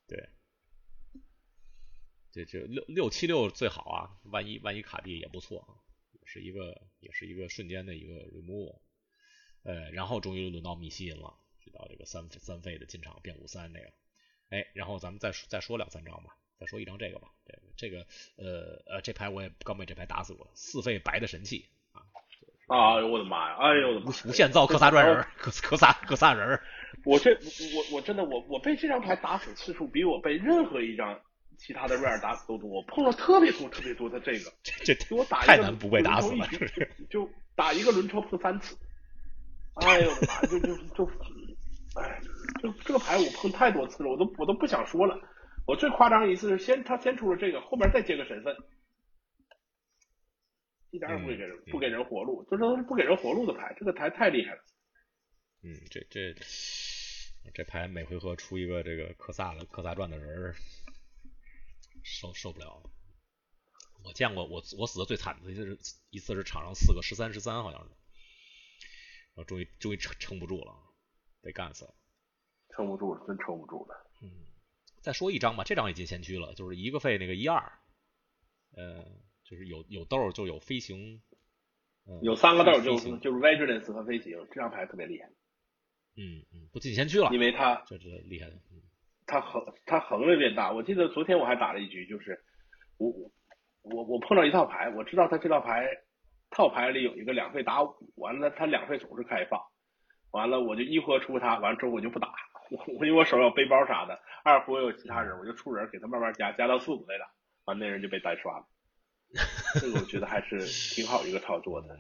[0.08, 0.28] 对，
[2.32, 8.80] 这这六六七六最好啊，万一万一卡地也不错，也是一个也是一个瞬间的一个 remove。
[9.64, 11.34] 呃，然后终于轮到密西因了，
[11.66, 13.92] 遇到这个三三费的进场变五三那个，
[14.50, 18.08] 哎，然后咱们再再说两三张吧，再说一张这个吧，这个这个
[18.38, 22.02] 呃呃这牌我也刚被这牌打死过，四费白的神器啊。
[22.68, 22.96] 啊！
[23.04, 23.58] 我的妈呀！
[23.58, 24.12] 哎呦我的妈！
[24.28, 26.60] 无限造克萨专人，克克萨克萨人。
[27.04, 27.34] 我这
[27.76, 31.20] 我我真的我我被这张牌打死次数比我被任何一张
[31.60, 36.48] 其他的瑞尔打死都多，我碰了特别多特别多的这个，这给我打一太难不被打死了，
[37.10, 38.78] 就打一个轮抽碰三次。
[39.76, 40.42] 哎呦我的妈！
[40.48, 41.06] 就就就，
[42.00, 42.20] 哎，
[42.62, 45.20] 就这个牌我碰太多次了，我都我都不想说了。
[45.68, 48.56] 我最夸张一次是先他先出了这个，后面再接个神分。
[50.92, 54.62] 一点也不给人不给人活路，这都是不给人活路的牌，这个牌太厉害了。
[55.62, 56.34] 嗯，这这
[57.54, 60.54] 这牌每回合出一个这个科萨的科萨传的人，
[62.04, 62.90] 受受不了了。
[64.04, 65.78] 我见过我我死的最惨的一次是
[66.10, 70.74] 一次是场上四个十三十三好像是，然后终于终于撑撑不住了，
[71.42, 71.94] 被干死了。
[72.76, 74.12] 撑不住了，真撑不住了。
[74.22, 74.30] 嗯，
[75.02, 77.80] 再说一张吧，这张也进先驱了，就是一个费那个一二，
[78.76, 79.24] 嗯。
[79.46, 81.24] 就是有有豆就有飞行，
[82.22, 85.28] 有三个豆就是就是 vigilance 和飞行，这张牌特别厉害。
[86.16, 88.62] 嗯嗯，不进先驱了，因为它这这厉害的。
[89.30, 92.38] 它横它横的变大，我记得昨天我还打了一局，就是
[92.98, 93.14] 我
[93.84, 95.88] 我我碰到一套牌，我知道他这套牌
[96.50, 99.62] 套牌里有一个两费打五，完了他两费总是开放，
[100.32, 102.34] 完了我就一活出他，完了之后我就不打，
[102.98, 107.32] 我因为我手有背包啥的，二活有其他人，我就出人给他慢慢加，加到四五类了，
[107.66, 108.66] 完那人就被单刷了。
[109.80, 110.60] 这个我觉得还是
[110.96, 111.96] 挺好一个操作的，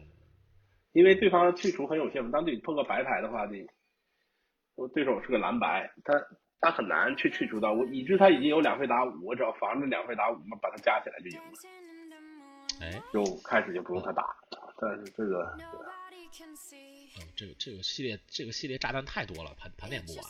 [0.93, 2.31] 因为对方去除很有限嘛。
[2.31, 3.67] 当对碰个白牌的话，你
[4.73, 6.13] 我对手是个蓝白，他
[6.61, 11.53] 他很难去去除到我，已知他已经有两费打五，我只要防着两费打五嘛，把它加起来就赢了。
[12.81, 14.35] 哎，就开始就不用他打，
[14.79, 15.57] 但是这个，
[17.17, 20.23] 嗯，这个这个系列这个系列炸弹太多了，盘盘点不完，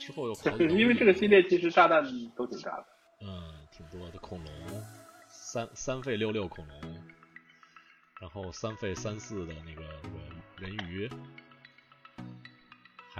[0.00, 0.34] 之后又
[0.76, 2.02] 因为这个系列其实炸弹
[2.34, 2.86] 都挺炸的，
[3.20, 4.52] 嗯，挺多的恐龙。
[5.32, 7.04] 三三费六六恐龙，
[8.20, 10.18] 然后三费三四的那个那个
[10.58, 11.08] 人鱼，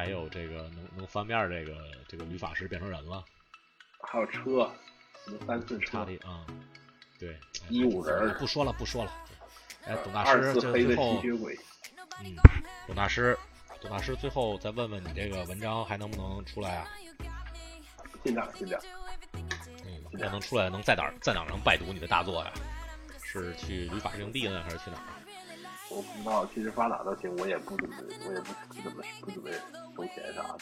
[0.00, 1.76] 还有这个能能翻面这个
[2.08, 3.22] 这个女法师变成人了，
[4.02, 4.72] 还有车，
[5.46, 6.46] 三四车啊，
[7.18, 7.38] 对，
[7.68, 9.12] 一五人不说了不说了，
[9.84, 11.22] 哎，董大师就最后，
[12.22, 12.34] 嗯，
[12.86, 13.38] 董大师，
[13.78, 16.88] 董大师最后再问问你这个文章还能不能出来啊？
[18.24, 18.80] 尽量尽量。
[20.18, 22.50] 要能出来，能在哪儿在哪儿能拜读你的大作呀？
[23.22, 25.04] 是去旅法营地呢，还是去哪儿？
[25.90, 27.94] 我不知道，其实发哪都行，我也不怎么，
[28.26, 29.50] 我也不不怎么不怎么
[29.96, 30.58] 收钱啥的。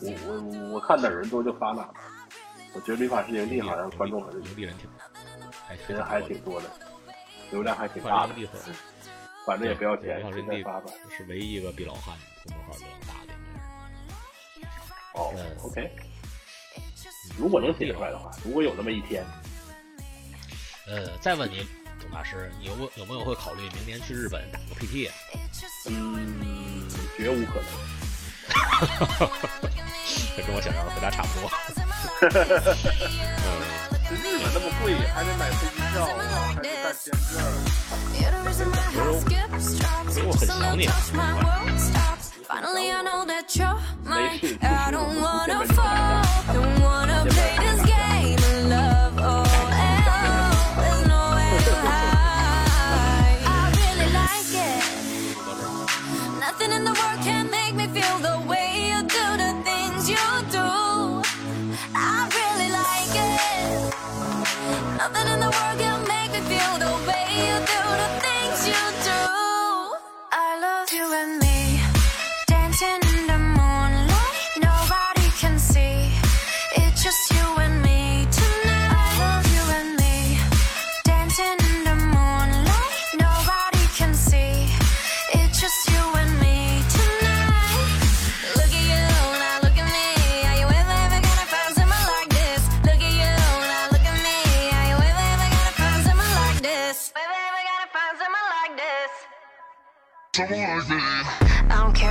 [0.00, 1.88] 我我我看哪人多就发哪。
[2.72, 4.88] 我觉得旅法师营地好像观众很营地人挺，
[5.96, 6.70] 人还挺多的，
[7.50, 8.34] 流量还挺大的。
[9.44, 10.92] 反正也不要钱，人地发吧。
[11.10, 13.32] 是唯一一个比老汉公众号流量大的。
[15.14, 15.34] 哦
[15.64, 15.90] ，OK。
[17.36, 19.24] 如果能写出来的话，如果有那么一天，
[20.86, 21.66] 呃，再问你，
[22.00, 25.10] 董大师，你有有没有会考虑明年去日本打个 PT？
[25.88, 27.66] 嗯，绝无可能。
[30.36, 31.50] 这 跟我想象的回答差不多。
[33.44, 33.48] 嗯，
[34.10, 37.20] 日本那么贵，还得买飞机票，还得办签证。
[40.08, 40.78] 其实我很想你。
[40.84, 40.88] 没
[44.38, 44.48] 事，